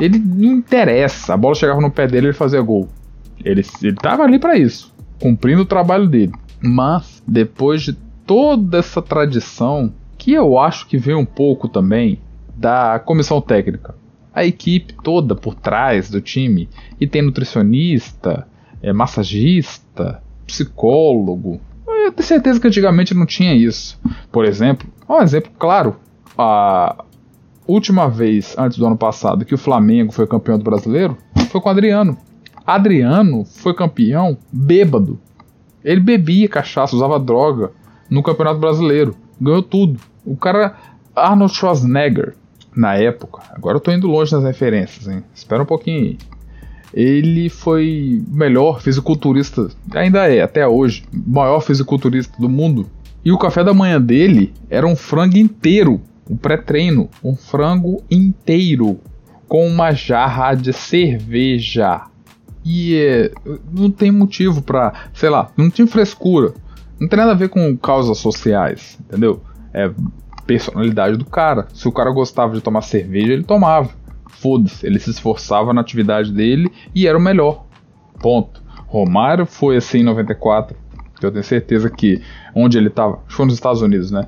Ele 0.00 0.18
não 0.18 0.52
interessa. 0.52 1.34
A 1.34 1.36
bola 1.36 1.54
chegava 1.54 1.80
no 1.80 1.90
pé 1.90 2.06
dele 2.06 2.26
e 2.26 2.28
ele 2.28 2.36
fazia 2.36 2.60
gol. 2.60 2.88
Ele, 3.44 3.64
ele 3.82 3.96
tava 3.96 4.22
ali 4.22 4.38
para 4.38 4.56
isso, 4.56 4.94
cumprindo 5.20 5.62
o 5.62 5.66
trabalho 5.66 6.08
dele. 6.08 6.32
Mas, 6.60 7.22
depois 7.26 7.82
de 7.82 7.92
toda 8.26 8.78
essa 8.78 9.02
tradição, 9.02 9.92
que 10.16 10.32
eu 10.32 10.58
acho 10.58 10.86
que 10.86 10.96
veio 10.96 11.18
um 11.18 11.24
pouco 11.24 11.68
também 11.68 12.20
da 12.56 12.98
comissão 12.98 13.40
técnica, 13.40 13.94
a 14.34 14.44
equipe 14.44 14.94
toda 15.02 15.34
por 15.34 15.54
trás 15.54 16.10
do 16.10 16.20
time, 16.20 16.68
e 17.00 17.06
tem 17.06 17.22
nutricionista, 17.22 18.46
é, 18.86 18.92
massagista, 18.92 20.22
psicólogo. 20.46 21.60
Eu 21.88 22.12
tenho 22.12 22.26
certeza 22.26 22.60
que 22.60 22.68
antigamente 22.68 23.14
não 23.14 23.26
tinha 23.26 23.52
isso. 23.52 24.00
Por 24.30 24.44
exemplo, 24.44 24.88
um 25.08 25.20
exemplo 25.20 25.50
claro, 25.58 25.96
a, 26.38 27.04
última 27.66 28.08
vez, 28.08 28.54
antes 28.56 28.78
do 28.78 28.86
ano 28.86 28.96
passado, 28.96 29.44
que 29.44 29.54
o 29.54 29.58
Flamengo 29.58 30.12
foi 30.12 30.24
campeão 30.24 30.56
do 30.56 30.62
brasileiro 30.62 31.18
foi 31.50 31.60
com 31.60 31.68
o 31.68 31.72
Adriano. 31.72 32.16
Adriano 32.64 33.44
foi 33.44 33.74
campeão 33.74 34.38
bêbado. 34.52 35.18
Ele 35.84 36.00
bebia 36.00 36.48
cachaça, 36.48 36.94
usava 36.94 37.18
droga 37.18 37.72
no 38.08 38.22
Campeonato 38.22 38.60
Brasileiro. 38.60 39.16
Ganhou 39.40 39.62
tudo. 39.62 40.00
O 40.24 40.36
cara, 40.36 40.76
Arnold 41.14 41.54
Schwarzenegger, 41.54 42.36
na 42.74 42.94
época, 42.94 43.42
agora 43.52 43.76
eu 43.76 43.80
tô 43.80 43.90
indo 43.90 44.06
longe 44.06 44.32
nas 44.32 44.44
referências, 44.44 45.08
hein? 45.08 45.24
Espera 45.34 45.62
um 45.62 45.66
pouquinho 45.66 46.02
aí. 46.02 46.18
Ele 46.96 47.48
foi 47.50 48.24
o 48.26 48.34
melhor 48.34 48.80
fisiculturista, 48.80 49.68
ainda 49.94 50.26
é, 50.26 50.40
até 50.40 50.66
hoje, 50.66 51.04
maior 51.12 51.60
fisiculturista 51.60 52.34
do 52.40 52.48
mundo. 52.48 52.88
E 53.22 53.30
o 53.30 53.38
café 53.38 53.62
da 53.62 53.74
manhã 53.74 54.00
dele 54.00 54.54
era 54.70 54.86
um 54.86 54.96
frango 54.96 55.36
inteiro 55.36 56.00
um 56.28 56.36
pré-treino, 56.36 57.08
um 57.22 57.34
frango 57.36 58.02
inteiro 58.10 58.98
com 59.48 59.66
uma 59.66 59.92
jarra 59.92 60.54
de 60.54 60.72
cerveja. 60.72 62.02
E 62.64 62.96
é, 62.96 63.32
não 63.72 63.90
tem 63.90 64.10
motivo 64.10 64.60
para, 64.60 64.92
sei 65.14 65.30
lá, 65.30 65.50
não 65.56 65.70
tinha 65.70 65.86
frescura. 65.86 66.52
Não 66.98 67.08
tem 67.08 67.18
nada 67.18 67.32
a 67.32 67.36
ver 67.36 67.48
com 67.48 67.76
causas 67.76 68.18
sociais, 68.18 68.98
entendeu? 69.00 69.40
É 69.72 69.90
personalidade 70.46 71.16
do 71.16 71.24
cara. 71.24 71.68
Se 71.72 71.86
o 71.86 71.92
cara 71.92 72.10
gostava 72.10 72.54
de 72.54 72.60
tomar 72.60 72.82
cerveja, 72.82 73.32
ele 73.32 73.44
tomava. 73.44 73.90
Foda-se, 74.28 74.86
ele 74.86 74.98
se 74.98 75.10
esforçava 75.10 75.72
na 75.72 75.80
atividade 75.80 76.32
dele 76.32 76.70
e 76.94 77.06
era 77.06 77.16
o 77.16 77.20
melhor. 77.20 77.64
Ponto. 78.20 78.62
Romário 78.86 79.46
foi 79.46 79.76
assim 79.76 79.98
em 79.98 80.04
94. 80.04 80.76
Eu 81.20 81.32
tenho 81.32 81.44
certeza 81.44 81.90
que 81.90 82.20
onde 82.54 82.78
ele 82.78 82.88
estava, 82.88 83.20
foi 83.28 83.46
nos 83.46 83.54
Estados 83.54 83.82
Unidos, 83.82 84.10
né? 84.10 84.26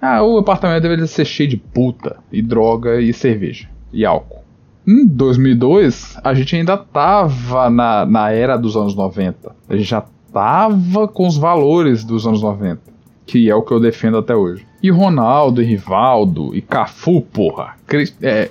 Ah, 0.00 0.22
o 0.22 0.38
apartamento 0.38 0.82
deveria 0.82 1.06
ser 1.06 1.24
cheio 1.24 1.48
de 1.48 1.56
puta, 1.56 2.16
e 2.32 2.40
droga, 2.40 3.00
e 3.00 3.12
cerveja, 3.12 3.68
e 3.92 4.06
álcool. 4.06 4.40
Em 4.86 5.06
2002, 5.06 6.18
a 6.24 6.32
gente 6.32 6.56
ainda 6.56 6.76
tava 6.76 7.68
na, 7.68 8.06
na 8.06 8.30
era 8.30 8.56
dos 8.56 8.76
anos 8.76 8.94
90. 8.94 9.54
A 9.68 9.76
gente 9.76 9.88
já 9.88 10.02
tava 10.32 11.06
com 11.06 11.26
os 11.26 11.36
valores 11.36 12.02
dos 12.02 12.26
anos 12.26 12.42
90. 12.42 12.80
Que 13.26 13.50
é 13.50 13.54
o 13.54 13.62
que 13.62 13.72
eu 13.72 13.78
defendo 13.78 14.16
até 14.16 14.34
hoje. 14.34 14.66
E 14.82 14.90
Ronaldo, 14.90 15.62
e 15.62 15.66
Rivaldo, 15.66 16.56
e 16.56 16.62
Cafu, 16.62 17.20
porra. 17.20 17.76
É, 18.22 18.50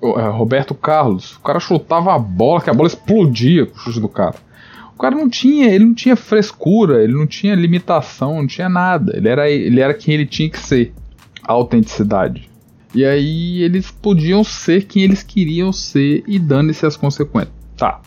Roberto 0.00 0.74
Carlos, 0.74 1.36
o 1.36 1.40
cara 1.40 1.58
chutava 1.58 2.14
a 2.14 2.18
bola, 2.18 2.60
que 2.60 2.70
a 2.70 2.74
bola 2.74 2.86
explodia 2.86 3.66
com 3.66 3.76
o 3.76 3.78
chute 3.78 4.00
do 4.00 4.08
cara. 4.08 4.36
O 4.94 4.98
cara 4.98 5.14
não 5.14 5.28
tinha, 5.28 5.68
ele 5.68 5.84
não 5.84 5.94
tinha 5.94 6.16
frescura, 6.16 7.02
ele 7.02 7.12
não 7.12 7.26
tinha 7.26 7.54
limitação, 7.54 8.36
não 8.36 8.46
tinha 8.46 8.68
nada. 8.68 9.14
Ele 9.14 9.28
era, 9.28 9.50
ele 9.50 9.80
era 9.80 9.92
quem 9.92 10.14
ele 10.14 10.26
tinha 10.26 10.48
que 10.48 10.58
ser. 10.58 10.94
A 11.42 11.52
autenticidade. 11.52 12.50
E 12.94 13.04
aí 13.04 13.62
eles 13.62 13.90
podiam 13.90 14.42
ser 14.42 14.84
quem 14.84 15.02
eles 15.02 15.22
queriam 15.22 15.70
ser 15.70 16.24
e 16.26 16.38
dando-se 16.38 16.86
as 16.86 16.96
consequências. 16.96 17.52
Tá. 17.76 18.00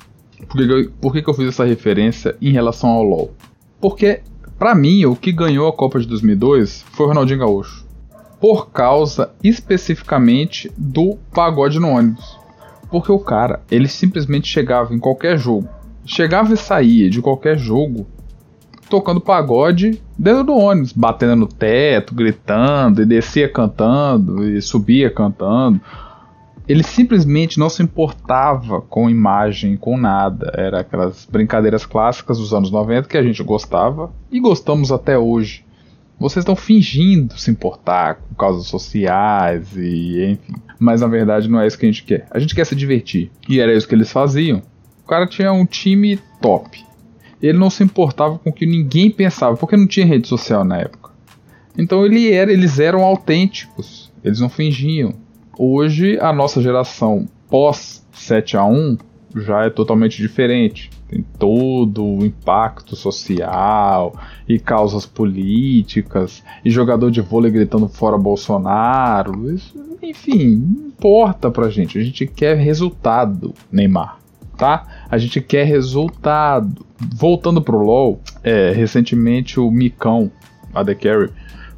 Por, 0.48 0.58
que, 0.58 0.90
por 1.00 1.14
que, 1.14 1.22
que 1.22 1.30
eu 1.30 1.34
fiz 1.34 1.50
essa 1.50 1.64
referência 1.64 2.36
em 2.42 2.52
relação 2.52 2.90
ao 2.90 3.04
LoL? 3.04 3.36
Porque, 3.80 4.22
para 4.58 4.74
mim, 4.74 5.06
o 5.06 5.16
que 5.16 5.32
ganhou 5.32 5.68
a 5.68 5.74
Copa 5.74 6.00
de 6.00 6.08
2002 6.08 6.86
foi 6.92 7.06
o 7.06 7.10
Ronaldinho 7.10 7.40
Gaúcho. 7.40 7.86
Por 8.40 8.72
causa 8.72 9.32
especificamente 9.44 10.72
do 10.78 11.18
pagode 11.34 11.80
no 11.80 11.90
ônibus. 11.90 12.40
Porque 12.90 13.12
o 13.12 13.20
cara, 13.20 13.62
ele 13.70 13.88
simplesmente 13.88 14.48
chegava 14.48 14.94
em 14.94 15.00
qualquer 15.00 15.38
jogo, 15.38 15.68
chegava 16.06 16.54
e 16.54 16.58
saía 16.58 17.10
de 17.10 17.22
qualquer 17.22 17.58
jogo 17.58 18.08
tocando 18.90 19.22
pagode 19.22 20.02
dentro 20.18 20.44
do 20.44 20.56
ônibus, 20.56 20.92
batendo 20.92 21.36
no 21.36 21.48
teto, 21.48 22.16
gritando, 22.16 23.02
e 23.02 23.06
descia 23.06 23.48
cantando, 23.48 24.50
e 24.50 24.62
subia 24.62 25.12
cantando. 25.12 25.80
Ele 26.68 26.84
simplesmente 26.84 27.60
não 27.60 27.70
se 27.70 27.82
importava 27.82 28.82
com 28.82 29.10
imagem, 29.10 29.78
com 29.78 29.98
nada. 29.98 30.52
Era 30.56 30.82
aquelas 30.82 31.26
brincadeiras 31.26 31.86
clássicas 31.86 32.38
dos 32.38 32.54
anos 32.54 32.70
90 32.70 33.08
que 33.08 33.18
a 33.18 33.24
gente 33.24 33.42
gostava 33.44 34.12
e 34.32 34.40
gostamos 34.40 34.92
até 34.92 35.18
hoje. 35.18 35.66
Vocês 36.20 36.44
estão 36.44 36.56
fingindo 36.56 37.38
se 37.38 37.50
importar 37.50 38.16
com 38.16 38.36
causas 38.36 38.68
sociais 38.68 39.76
e 39.78 40.32
enfim. 40.32 40.54
Mas 40.78 41.02
na 41.02 41.08
verdade 41.08 41.48
não 41.48 41.60
é 41.60 41.66
isso 41.68 41.78
que 41.78 41.86
a 41.86 41.92
gente 41.92 42.04
quer. 42.04 42.28
A 42.30 42.40
gente 42.40 42.54
quer 42.54 42.66
se 42.66 42.76
divertir. 42.76 43.32
E 43.48 43.60
era 43.60 43.74
isso 43.74 43.88
que 43.88 43.96
eles 43.96 44.12
faziam. 44.12 44.62
O 45.04 45.08
cara 45.08 45.26
tinha 45.26 45.52
um 45.52 45.66
time 45.66 46.20
top 46.42 46.90
ele 47.42 47.58
não 47.58 47.70
se 47.70 47.84
importava 47.84 48.38
com 48.38 48.50
o 48.50 48.54
que 48.54 48.66
ninguém 48.66 49.10
pensava, 49.10 49.56
porque 49.56 49.78
não 49.78 49.88
tinha 49.88 50.06
rede 50.06 50.28
social 50.28 50.64
na 50.64 50.78
época. 50.78 51.12
Então 51.78 52.06
ele 52.06 52.32
era, 52.32 52.52
eles 52.52 52.80
eram 52.80 53.04
autênticos, 53.04 54.12
eles 54.24 54.40
não 54.40 54.50
fingiam. 54.50 55.14
Hoje 55.58 56.20
a 56.20 56.34
nossa 56.34 56.62
geração 56.62 57.28
pós 57.50 58.06
7 58.12 58.58
a 58.58 58.66
1 58.66 58.98
já 59.38 59.66
é 59.66 59.70
totalmente 59.70 60.18
diferente. 60.18 60.90
Tem 61.10 61.26
todo 61.38 62.06
o 62.06 62.24
impacto 62.24 62.96
social 62.96 64.14
e 64.48 64.60
causas 64.60 65.06
políticas 65.06 66.44
e 66.64 66.70
jogador 66.70 67.10
de 67.10 67.20
vôlei 67.20 67.52
gritando 67.52 67.88
fora 67.88 68.18
Bolsonaro. 68.18 69.52
Isso, 69.52 69.76
enfim, 70.02 70.56
não 70.56 70.88
importa 70.88 71.50
pra 71.50 71.70
gente. 71.70 71.98
A 71.98 72.04
gente 72.04 72.28
quer 72.28 72.58
resultado, 72.58 73.54
Neymar 73.72 74.20
tá? 74.60 74.86
A 75.10 75.18
gente 75.18 75.42
quer 75.42 75.64
resultado. 75.64 76.86
Voltando 77.16 77.62
pro 77.62 77.80
LoL, 77.80 78.20
é, 78.44 78.74
recentemente 78.74 79.58
o 79.58 79.72
Micão, 79.72 80.30
a 80.74 80.84
The 80.84 80.94
Carry, 80.94 81.30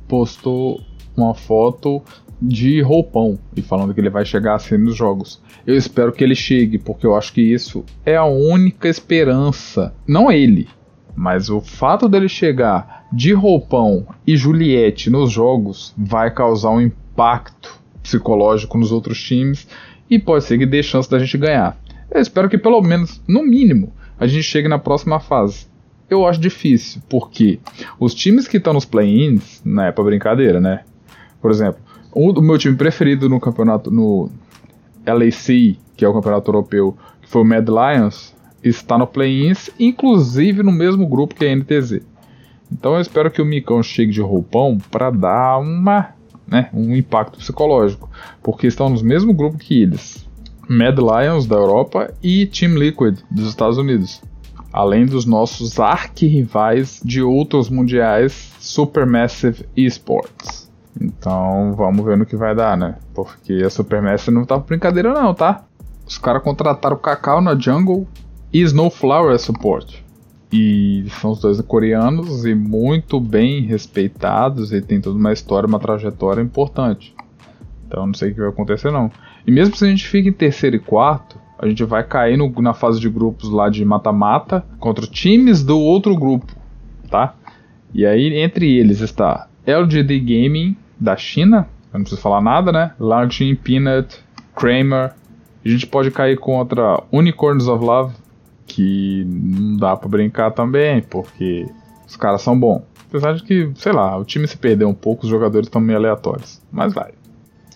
postou 0.07 0.81
uma 1.15 1.35
foto 1.35 2.01
de 2.41 2.81
roupão 2.81 3.37
e 3.55 3.61
falando 3.61 3.93
que 3.93 4.01
ele 4.01 4.09
vai 4.09 4.25
chegar 4.25 4.55
assim 4.55 4.77
nos 4.77 4.95
jogos. 4.95 5.41
Eu 5.65 5.75
espero 5.75 6.11
que 6.11 6.23
ele 6.23 6.33
chegue, 6.33 6.79
porque 6.79 7.05
eu 7.05 7.15
acho 7.15 7.31
que 7.33 7.41
isso 7.41 7.85
é 8.05 8.15
a 8.15 8.25
única 8.25 8.89
esperança. 8.89 9.93
Não 10.07 10.31
ele, 10.31 10.67
mas 11.15 11.49
o 11.49 11.61
fato 11.61 12.09
dele 12.09 12.27
chegar 12.27 13.05
de 13.13 13.33
roupão 13.33 14.07
e 14.25 14.35
Juliette 14.35 15.09
nos 15.09 15.31
jogos 15.31 15.93
vai 15.97 16.31
causar 16.31 16.71
um 16.71 16.81
impacto 16.81 17.79
psicológico 18.01 18.77
nos 18.77 18.91
outros 18.91 19.21
times 19.21 19.67
e 20.09 20.17
pode 20.17 20.43
ser 20.45 20.57
que 20.57 20.65
dê 20.65 20.81
chance 20.81 21.09
da 21.09 21.19
gente 21.19 21.37
ganhar. 21.37 21.77
Eu 22.09 22.19
espero 22.19 22.49
que 22.49 22.57
pelo 22.57 22.81
menos, 22.81 23.21
no 23.27 23.43
mínimo, 23.43 23.93
a 24.19 24.25
gente 24.27 24.43
chegue 24.43 24.67
na 24.67 24.79
próxima 24.79 25.19
fase. 25.19 25.67
Eu 26.09 26.27
acho 26.27 26.41
difícil, 26.41 27.01
porque 27.07 27.59
os 27.97 28.13
times 28.13 28.47
que 28.47 28.57
estão 28.57 28.73
nos 28.73 28.83
play-ins, 28.83 29.61
não 29.63 29.83
é 29.83 29.91
pra 29.91 30.03
brincadeira, 30.03 30.59
né? 30.59 30.83
Por 31.41 31.49
exemplo, 31.49 31.81
o, 32.11 32.31
o 32.31 32.41
meu 32.41 32.57
time 32.57 32.75
preferido 32.75 33.29
no 33.29 33.39
campeonato, 33.39 33.89
no 33.89 34.29
LAC, 35.05 35.79
que 35.95 36.05
é 36.05 36.07
o 36.07 36.13
campeonato 36.13 36.49
europeu, 36.49 36.97
que 37.21 37.29
foi 37.29 37.41
o 37.41 37.45
Mad 37.45 37.67
Lions, 37.67 38.35
está 38.63 38.97
no 38.97 39.07
play-ins, 39.07 39.69
inclusive 39.79 40.63
no 40.63 40.71
mesmo 40.71 41.07
grupo 41.07 41.35
que 41.35 41.45
a 41.45 41.55
NTZ. 41.55 42.01
Então 42.71 42.95
eu 42.95 43.01
espero 43.01 43.29
que 43.29 43.41
o 43.41 43.45
Micão 43.45 43.81
chegue 43.83 44.11
de 44.11 44.21
roupão 44.21 44.77
para 44.89 45.09
dar 45.09 45.57
uma, 45.57 46.09
né, 46.47 46.69
um 46.73 46.95
impacto 46.95 47.37
psicológico, 47.39 48.09
porque 48.41 48.67
estão 48.67 48.89
no 48.89 49.03
mesmo 49.03 49.33
grupo 49.33 49.57
que 49.57 49.81
eles. 49.81 50.25
Mad 50.69 50.97
Lions 50.97 51.45
da 51.45 51.57
Europa 51.57 52.13
e 52.23 52.45
Team 52.45 52.75
Liquid 52.75 53.19
dos 53.29 53.49
Estados 53.49 53.77
Unidos. 53.77 54.21
Além 54.71 55.05
dos 55.05 55.25
nossos 55.25 55.79
arquirrivais 55.79 57.01
de 57.03 57.21
outros 57.21 57.69
mundiais 57.69 58.53
Supermassive 58.57 59.65
Esports. 59.75 60.60
Então 60.99 61.73
vamos 61.75 62.03
ver 62.03 62.17
no 62.17 62.25
que 62.25 62.35
vai 62.35 62.55
dar, 62.55 62.77
né? 62.77 62.95
Porque 63.13 63.61
a 63.65 63.69
Supermassive 63.69 64.35
não 64.35 64.45
tá 64.45 64.57
brincadeira 64.57 65.13
não, 65.13 65.33
tá? 65.33 65.63
Os 66.05 66.17
caras 66.17 66.43
contrataram 66.43 66.97
Cacau 66.97 67.41
na 67.41 67.55
Jungle 67.55 68.07
e 68.51 68.61
Snowflower 68.61 69.37
Support. 69.39 70.03
E 70.51 71.05
são 71.21 71.31
os 71.31 71.39
dois 71.39 71.61
coreanos 71.61 72.45
e 72.45 72.53
muito 72.53 73.19
bem 73.19 73.61
respeitados 73.61 74.73
e 74.73 74.81
tem 74.81 74.99
toda 74.99 75.17
uma 75.17 75.31
história, 75.31 75.65
uma 75.65 75.79
trajetória 75.79 76.41
importante. 76.41 77.15
Então 77.87 78.05
não 78.05 78.13
sei 78.13 78.31
o 78.31 78.33
que 78.33 78.41
vai 78.41 78.49
acontecer 78.49 78.91
não. 78.91 79.09
E 79.47 79.51
mesmo 79.51 79.75
se 79.75 79.85
a 79.85 79.87
gente 79.87 80.07
fica 80.07 80.27
em 80.27 80.33
terceiro 80.33 80.75
e 80.75 80.79
quarto, 80.79 81.39
a 81.57 81.67
gente 81.67 81.83
vai 81.85 82.03
cair 82.03 82.37
no, 82.37 82.49
na 82.61 82.73
fase 82.73 82.99
de 82.99 83.09
grupos 83.09 83.49
lá 83.49 83.69
de 83.69 83.85
mata-mata 83.85 84.65
contra 84.79 85.07
times 85.07 85.63
do 85.63 85.79
outro 85.79 86.17
grupo, 86.17 86.53
tá? 87.09 87.35
E 87.93 88.05
aí 88.05 88.33
entre 88.39 88.77
eles 88.77 88.99
está 88.99 89.47
LGD 89.65 90.19
Gaming 90.19 90.75
da 90.99 91.15
China, 91.15 91.67
eu 91.93 91.97
não 91.99 92.01
preciso 92.03 92.21
falar 92.21 92.41
nada, 92.41 92.71
né? 92.71 92.93
Largin 92.99 93.55
Peanut, 93.55 94.17
Kramer. 94.55 95.13
A 95.63 95.69
gente 95.69 95.85
pode 95.85 96.09
cair 96.09 96.37
contra 96.39 97.03
Unicorns 97.11 97.67
of 97.67 97.83
Love, 97.83 98.15
que 98.65 99.25
não 99.27 99.77
dá 99.77 99.95
para 99.95 100.07
brincar 100.07 100.51
também, 100.51 101.01
porque 101.01 101.67
os 102.07 102.15
caras 102.15 102.41
são 102.41 102.57
bons. 102.57 102.83
Apesar 103.09 103.33
de 103.33 103.43
que, 103.43 103.69
sei 103.75 103.91
lá, 103.91 104.17
o 104.17 104.23
time 104.23 104.47
se 104.47 104.57
perdeu 104.57 104.87
um 104.87 104.93
pouco, 104.93 105.25
os 105.25 105.29
jogadores 105.29 105.67
estão 105.67 105.81
meio 105.81 105.99
aleatórios. 105.99 106.61
Mas 106.71 106.93
vai. 106.93 107.11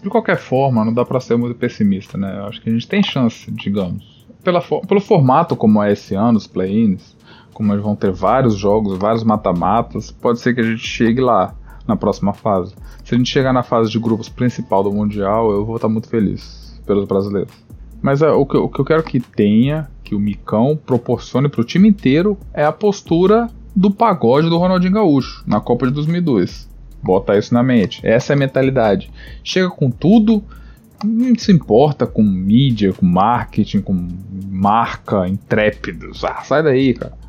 De 0.02 0.10
qualquer 0.10 0.38
forma, 0.38 0.86
não 0.86 0.94
dá 0.94 1.04
para 1.04 1.20
ser 1.20 1.36
muito 1.36 1.56
pessimista, 1.56 2.18
né? 2.18 2.38
Eu 2.40 2.46
acho 2.46 2.62
que 2.62 2.70
a 2.70 2.74
gente 2.74 2.88
tem 2.88 3.04
chance, 3.04 3.52
digamos. 3.52 4.26
Pela, 4.44 4.62
pelo 4.62 5.02
formato 5.02 5.56
como 5.56 5.84
é 5.84 5.92
esse 5.92 6.16
ano, 6.16 6.38
os 6.38 6.48
play-ins, 6.48 7.18
como 7.54 7.74
eles 7.74 7.84
vão 7.84 7.96
ter 7.96 8.12
vários 8.12 8.56
jogos, 8.56 8.98
vários 8.98 9.24
mata-matas, 9.24 10.12
pode 10.12 10.40
ser 10.40 10.54
que 10.54 10.62
a 10.62 10.64
gente 10.64 10.88
chegue 10.88 11.20
lá 11.20 11.54
na 11.88 11.96
próxima 11.96 12.34
fase. 12.34 12.74
Se 13.04 13.14
a 13.14 13.18
gente 13.18 13.30
chegar 13.30 13.54
na 13.54 13.64
fase 13.64 13.90
de 13.92 14.00
grupos 14.00 14.30
principal 14.30 14.84
do 14.84 14.92
Mundial, 14.92 15.52
eu 15.52 15.66
vou 15.66 15.76
estar 15.76 15.90
muito 15.90 16.08
feliz 16.08 16.80
pelos 16.86 17.06
brasileiros. 17.06 17.54
Mas 18.02 18.22
é, 18.22 18.30
o, 18.30 18.46
que, 18.46 18.58
o 18.58 18.70
que 18.70 18.80
eu 18.80 18.86
quero 18.86 19.04
que 19.04 19.20
tenha, 19.20 19.90
que 20.04 20.16
o 20.16 20.20
Micão 20.20 20.78
proporcione 20.86 21.50
para 21.50 21.62
o 21.62 21.64
time 21.64 21.90
inteiro, 21.90 22.38
é 22.54 22.64
a 22.64 22.72
postura 22.72 23.50
do 23.76 23.92
pagode 23.92 24.50
do 24.50 24.58
Ronaldinho 24.58 24.94
Gaúcho 24.94 25.44
na 25.46 25.60
Copa 25.60 25.88
de 25.88 25.94
2002. 25.94 26.70
Bota 27.02 27.38
isso 27.38 27.54
na 27.54 27.62
mente. 27.62 28.00
Essa 28.04 28.34
é 28.34 28.36
a 28.36 28.38
mentalidade. 28.40 29.12
Chega 29.44 29.70
com 29.70 29.92
tudo, 29.92 30.44
não 31.04 31.36
se 31.36 31.52
importa 31.52 32.08
com 32.08 32.24
mídia, 32.24 32.94
com 32.94 33.06
marketing, 33.06 33.82
com 33.82 34.08
marca, 34.50 35.28
intrépidos. 35.28 36.24
Ah, 36.24 36.42
sai 36.44 36.64
daí, 36.64 36.94
cara. 36.94 37.25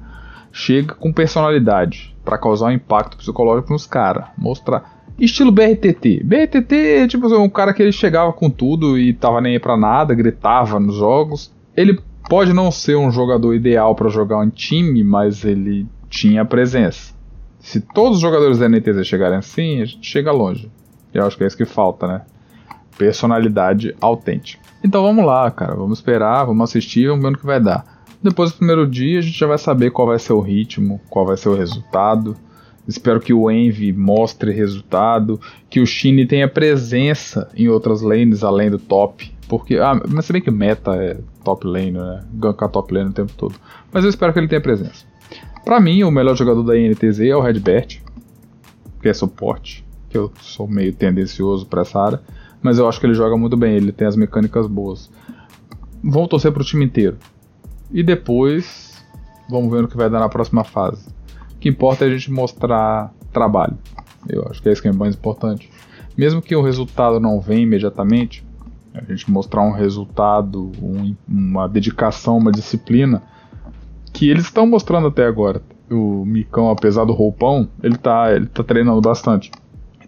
Chega 0.58 0.94
com 0.94 1.12
personalidade 1.12 2.16
para 2.24 2.38
causar 2.38 2.68
um 2.68 2.70
impacto 2.70 3.18
psicológico 3.18 3.74
nos 3.74 3.86
caras. 3.86 4.28
Mostrar. 4.38 5.04
Estilo 5.18 5.52
BRTT. 5.52 6.24
BRTT 6.24 6.74
é 6.74 7.06
tipo 7.06 7.26
um 7.26 7.48
cara 7.50 7.74
que 7.74 7.82
ele 7.82 7.92
chegava 7.92 8.32
com 8.32 8.48
tudo 8.48 8.98
e 8.98 9.12
tava 9.12 9.42
nem 9.42 9.52
aí 9.52 9.58
pra 9.58 9.76
nada, 9.76 10.14
gritava 10.14 10.80
nos 10.80 10.96
jogos. 10.96 11.52
Ele 11.76 12.00
pode 12.26 12.54
não 12.54 12.70
ser 12.70 12.96
um 12.96 13.10
jogador 13.10 13.52
ideal 13.52 13.94
para 13.94 14.08
jogar 14.08 14.42
em 14.46 14.48
time, 14.48 15.04
mas 15.04 15.44
ele 15.44 15.86
tinha 16.08 16.42
presença. 16.42 17.12
Se 17.60 17.78
todos 17.78 18.16
os 18.16 18.22
jogadores 18.22 18.58
da 18.58 18.66
NTZ 18.66 19.06
chegarem 19.06 19.36
assim, 19.36 19.82
a 19.82 19.84
gente 19.84 20.08
chega 20.10 20.32
longe. 20.32 20.70
Eu 21.12 21.26
acho 21.26 21.36
que 21.36 21.44
é 21.44 21.46
isso 21.46 21.56
que 21.56 21.66
falta, 21.66 22.06
né? 22.06 22.22
Personalidade 22.96 23.94
autêntica. 24.00 24.62
Então 24.82 25.02
vamos 25.02 25.26
lá, 25.26 25.50
cara. 25.50 25.74
Vamos 25.74 25.98
esperar, 25.98 26.46
vamos 26.46 26.70
assistir, 26.70 27.08
vamos 27.08 27.22
ver 27.22 27.34
o 27.34 27.38
que 27.38 27.44
vai 27.44 27.60
dar. 27.60 27.95
Depois 28.26 28.50
do 28.50 28.56
primeiro 28.56 28.88
dia, 28.88 29.20
a 29.20 29.22
gente 29.22 29.38
já 29.38 29.46
vai 29.46 29.56
saber 29.56 29.92
qual 29.92 30.08
vai 30.08 30.18
ser 30.18 30.32
o 30.32 30.40
ritmo, 30.40 31.00
qual 31.08 31.24
vai 31.24 31.36
ser 31.36 31.48
o 31.48 31.54
resultado. 31.54 32.36
Espero 32.88 33.20
que 33.20 33.32
o 33.32 33.48
Envy 33.48 33.92
mostre 33.92 34.50
resultado, 34.50 35.40
que 35.70 35.78
o 35.78 35.86
Shine 35.86 36.26
tenha 36.26 36.48
presença 36.48 37.48
em 37.54 37.68
outras 37.68 38.02
lanes 38.02 38.42
além 38.42 38.68
do 38.68 38.80
top. 38.80 39.32
Porque, 39.48 39.76
ah, 39.76 40.02
mas 40.08 40.24
se 40.24 40.32
bem 40.32 40.42
que 40.42 40.50
meta 40.50 40.96
é 40.96 41.20
top 41.44 41.68
lane, 41.68 41.92
né? 41.92 42.24
Gankar 42.34 42.68
top 42.68 42.92
lane 42.92 43.10
o 43.10 43.12
tempo 43.12 43.32
todo. 43.36 43.54
Mas 43.92 44.02
eu 44.02 44.10
espero 44.10 44.32
que 44.32 44.40
ele 44.40 44.48
tenha 44.48 44.60
presença. 44.60 45.06
Para 45.64 45.78
mim, 45.78 46.02
o 46.02 46.10
melhor 46.10 46.34
jogador 46.34 46.64
da 46.64 46.76
INTZ 46.76 47.20
é 47.20 47.36
o 47.36 47.40
Redbert, 47.40 48.00
que 49.00 49.08
é 49.08 49.14
suporte, 49.14 49.86
que 50.10 50.18
eu 50.18 50.32
sou 50.40 50.66
meio 50.66 50.92
tendencioso 50.92 51.64
para 51.64 51.82
essa 51.82 52.00
área. 52.00 52.20
Mas 52.60 52.76
eu 52.76 52.88
acho 52.88 52.98
que 52.98 53.06
ele 53.06 53.14
joga 53.14 53.36
muito 53.36 53.56
bem, 53.56 53.76
ele 53.76 53.92
tem 53.92 54.08
as 54.08 54.16
mecânicas 54.16 54.66
boas. 54.66 55.08
Vamos 56.02 56.28
torcer 56.28 56.50
pro 56.50 56.64
time 56.64 56.84
inteiro. 56.84 57.18
E 57.90 58.02
depois, 58.02 59.04
vamos 59.48 59.70
ver 59.70 59.84
o 59.84 59.88
que 59.88 59.96
vai 59.96 60.10
dar 60.10 60.20
na 60.20 60.28
próxima 60.28 60.64
fase. 60.64 61.08
O 61.54 61.58
que 61.58 61.68
importa 61.68 62.04
é 62.04 62.08
a 62.08 62.10
gente 62.10 62.30
mostrar 62.30 63.12
trabalho. 63.32 63.76
Eu 64.28 64.46
acho 64.50 64.62
que 64.62 64.68
é 64.68 64.72
isso 64.72 64.82
que 64.82 64.88
é 64.88 64.92
mais 64.92 65.14
importante. 65.14 65.70
Mesmo 66.16 66.42
que 66.42 66.56
o 66.56 66.62
resultado 66.62 67.20
não 67.20 67.40
venha 67.40 67.62
imediatamente, 67.62 68.44
a 68.94 69.04
gente 69.04 69.30
mostrar 69.30 69.62
um 69.62 69.72
resultado, 69.72 70.72
um, 70.82 71.14
uma 71.28 71.68
dedicação, 71.68 72.38
uma 72.38 72.50
disciplina, 72.50 73.22
que 74.12 74.30
eles 74.30 74.44
estão 74.44 74.66
mostrando 74.66 75.08
até 75.08 75.26
agora. 75.26 75.62
O 75.90 76.24
Micão, 76.24 76.70
apesar 76.70 77.04
do 77.04 77.12
roupão, 77.12 77.68
ele 77.82 77.96
tá, 77.96 78.32
ele 78.34 78.46
tá 78.46 78.64
treinando 78.64 79.00
bastante. 79.00 79.50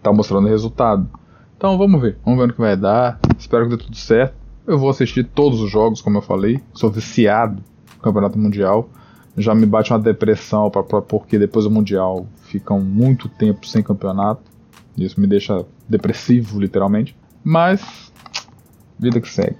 Tá 0.01 0.13
mostrando 0.13 0.47
resultado. 0.47 1.09
Então 1.57 1.77
vamos 1.77 2.01
ver, 2.01 2.17
vamos 2.23 2.39
ver 2.39 2.47
no 2.47 2.53
que 2.53 2.59
vai 2.59 2.77
dar. 2.77 3.19
Espero 3.37 3.65
que 3.65 3.75
dê 3.75 3.83
tudo 3.83 3.95
certo. 3.95 4.38
Eu 4.69 4.77
vou 4.77 4.91
assistir 4.91 5.23
todos 5.23 5.61
os 5.61 5.71
jogos, 5.71 5.99
como 5.99 6.19
eu 6.19 6.21
falei. 6.21 6.61
Sou 6.75 6.91
viciado 6.91 7.63
no 7.95 8.03
Campeonato 8.03 8.37
Mundial. 8.37 8.87
Já 9.35 9.55
me 9.55 9.65
bate 9.65 9.91
uma 9.91 9.97
depressão 9.97 10.69
pra, 10.69 10.83
pra, 10.83 11.01
porque 11.01 11.39
depois 11.39 11.65
do 11.65 11.71
Mundial 11.71 12.27
ficam 12.43 12.79
muito 12.79 13.27
tempo 13.27 13.65
sem 13.65 13.81
campeonato. 13.81 14.43
Isso 14.95 15.19
me 15.19 15.25
deixa 15.25 15.65
depressivo, 15.89 16.59
literalmente. 16.59 17.15
Mas, 17.43 18.13
vida 18.99 19.19
que 19.19 19.27
segue. 19.27 19.57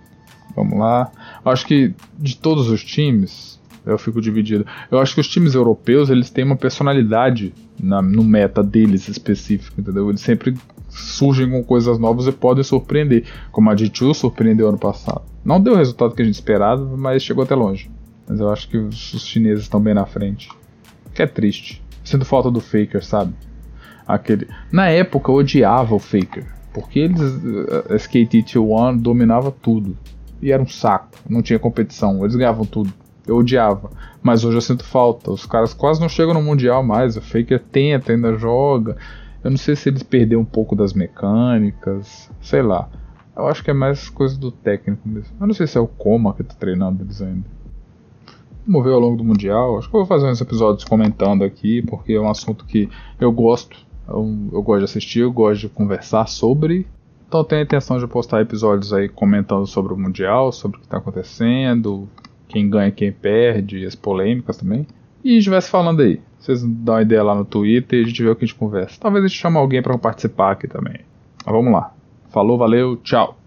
Vamos 0.55 0.77
lá. 0.77 1.11
Acho 1.43 1.65
que 1.65 1.95
de 2.15 2.37
todos 2.37 2.69
os 2.69 2.83
times, 2.83 3.59
eu 3.87 3.97
fico 3.97 4.21
dividido. 4.21 4.63
Eu 4.91 4.99
acho 4.99 5.15
que 5.15 5.21
os 5.21 5.27
times 5.27 5.55
europeus 5.55 6.11
eles 6.11 6.29
têm 6.29 6.43
uma 6.43 6.55
personalidade 6.55 7.51
na, 7.81 7.99
no 7.99 8.23
meta 8.23 8.61
deles 8.61 9.07
específico, 9.07 9.81
entendeu? 9.81 10.07
Eles 10.07 10.21
sempre 10.21 10.55
surgem 10.99 11.49
com 11.49 11.63
coisas 11.63 11.97
novas 11.97 12.27
e 12.27 12.31
podem 12.31 12.63
surpreender, 12.63 13.25
como 13.51 13.69
a 13.69 13.75
G2 13.75 14.13
surpreendeu 14.13 14.69
ano 14.69 14.77
passado. 14.77 15.21
Não 15.43 15.59
deu 15.59 15.73
o 15.73 15.77
resultado 15.77 16.13
que 16.13 16.21
a 16.21 16.25
gente 16.25 16.35
esperava, 16.35 16.85
mas 16.97 17.23
chegou 17.23 17.43
até 17.43 17.55
longe. 17.55 17.89
Mas 18.27 18.39
eu 18.39 18.49
acho 18.49 18.69
que 18.69 18.77
os, 18.77 18.95
chineses 19.25 19.63
estão 19.63 19.79
bem 19.79 19.93
na 19.93 20.05
frente. 20.05 20.49
Que 21.13 21.23
é 21.23 21.27
triste. 21.27 21.83
Sinto 22.03 22.25
falta 22.25 22.51
do 22.51 22.59
Faker, 22.59 23.03
sabe? 23.03 23.33
Aquele. 24.07 24.47
Na 24.71 24.87
época 24.89 25.31
eu 25.31 25.35
odiava 25.35 25.95
o 25.95 25.99
Faker, 25.99 26.45
porque 26.73 26.99
eles 26.99 27.21
a 27.89 27.95
SKT 27.95 28.43
T1 28.43 28.99
dominava 29.01 29.51
tudo 29.51 29.97
e 30.41 30.51
era 30.51 30.61
um 30.61 30.67
saco, 30.67 31.09
não 31.29 31.41
tinha 31.41 31.59
competição, 31.59 32.23
eles 32.23 32.35
ganhavam 32.35 32.65
tudo. 32.65 32.93
Eu 33.27 33.37
odiava, 33.37 33.91
mas 34.23 34.43
hoje 34.43 34.57
eu 34.57 34.61
sinto 34.61 34.83
falta. 34.83 35.31
Os 35.31 35.45
caras 35.45 35.73
quase 35.73 36.01
não 36.01 36.09
chegam 36.09 36.33
no 36.33 36.41
mundial 36.41 36.83
mais. 36.83 37.15
O 37.15 37.21
Faker 37.21 37.61
tenta, 37.71 38.11
ainda 38.11 38.35
joga. 38.35 38.97
Eu 39.43 39.51
não 39.51 39.57
sei 39.57 39.75
se 39.75 39.89
eles 39.89 40.03
perderam 40.03 40.41
um 40.41 40.45
pouco 40.45 40.75
das 40.75 40.93
mecânicas, 40.93 42.29
sei 42.41 42.61
lá. 42.61 42.89
Eu 43.35 43.47
acho 43.47 43.63
que 43.63 43.71
é 43.71 43.73
mais 43.73 44.09
coisa 44.09 44.37
do 44.37 44.51
técnico 44.51 45.07
mesmo. 45.07 45.33
Eu 45.39 45.47
não 45.47 45.53
sei 45.53 45.65
se 45.65 45.77
é 45.77 45.81
o 45.81 45.87
Coma 45.87 46.33
que 46.33 46.43
tá 46.43 46.53
treinando 46.55 47.03
eles 47.03 47.21
ainda. 47.21 47.45
Vamos 48.67 48.83
ver 48.83 48.93
ao 48.93 48.99
longo 48.99 49.15
do 49.15 49.23
Mundial. 49.23 49.77
Acho 49.77 49.89
que 49.89 49.95
eu 49.95 50.01
vou 50.01 50.07
fazer 50.07 50.27
uns 50.27 50.41
episódios 50.41 50.83
comentando 50.83 51.43
aqui, 51.43 51.81
porque 51.83 52.13
é 52.13 52.19
um 52.19 52.29
assunto 52.29 52.65
que 52.65 52.89
eu 53.19 53.31
gosto. 53.31 53.77
Eu, 54.07 54.49
eu 54.51 54.61
gosto 54.61 54.79
de 54.79 54.85
assistir, 54.85 55.21
eu 55.21 55.31
gosto 55.31 55.61
de 55.61 55.69
conversar 55.69 56.27
sobre. 56.27 56.85
Então 57.27 57.43
tenho 57.43 57.61
a 57.61 57.63
intenção 57.63 57.97
de 57.97 58.07
postar 58.07 58.41
episódios 58.41 58.91
aí 58.91 59.07
comentando 59.07 59.65
sobre 59.65 59.93
o 59.93 59.97
Mundial, 59.97 60.51
sobre 60.51 60.77
o 60.77 60.79
que 60.81 60.87
está 60.87 60.97
acontecendo, 60.97 62.09
quem 62.47 62.69
ganha, 62.69 62.91
quem 62.91 63.11
perde, 63.11 63.85
as 63.85 63.95
polêmicas 63.95 64.57
também. 64.57 64.85
E 65.23 65.35
a 65.35 65.39
gente 65.39 65.49
vai 65.49 65.61
se 65.61 65.69
falando 65.69 66.01
aí. 66.01 66.21
Vocês 66.39 66.63
dão 66.63 66.95
uma 66.95 67.01
ideia 67.01 67.23
lá 67.23 67.35
no 67.35 67.45
Twitter 67.45 67.99
e 67.99 68.03
a 68.03 68.07
gente 68.07 68.23
vê 68.23 68.29
o 68.29 68.35
que 68.35 68.45
a 68.45 68.47
gente 68.47 68.57
conversa. 68.57 68.99
Talvez 68.99 69.25
a 69.25 69.27
gente 69.27 69.37
chame 69.37 69.57
alguém 69.57 69.81
para 69.81 69.97
participar 69.97 70.51
aqui 70.51 70.67
também. 70.67 71.01
Mas 71.45 71.53
vamos 71.53 71.71
lá. 71.73 71.93
Falou, 72.29 72.57
valeu, 72.57 72.97
tchau. 72.97 73.38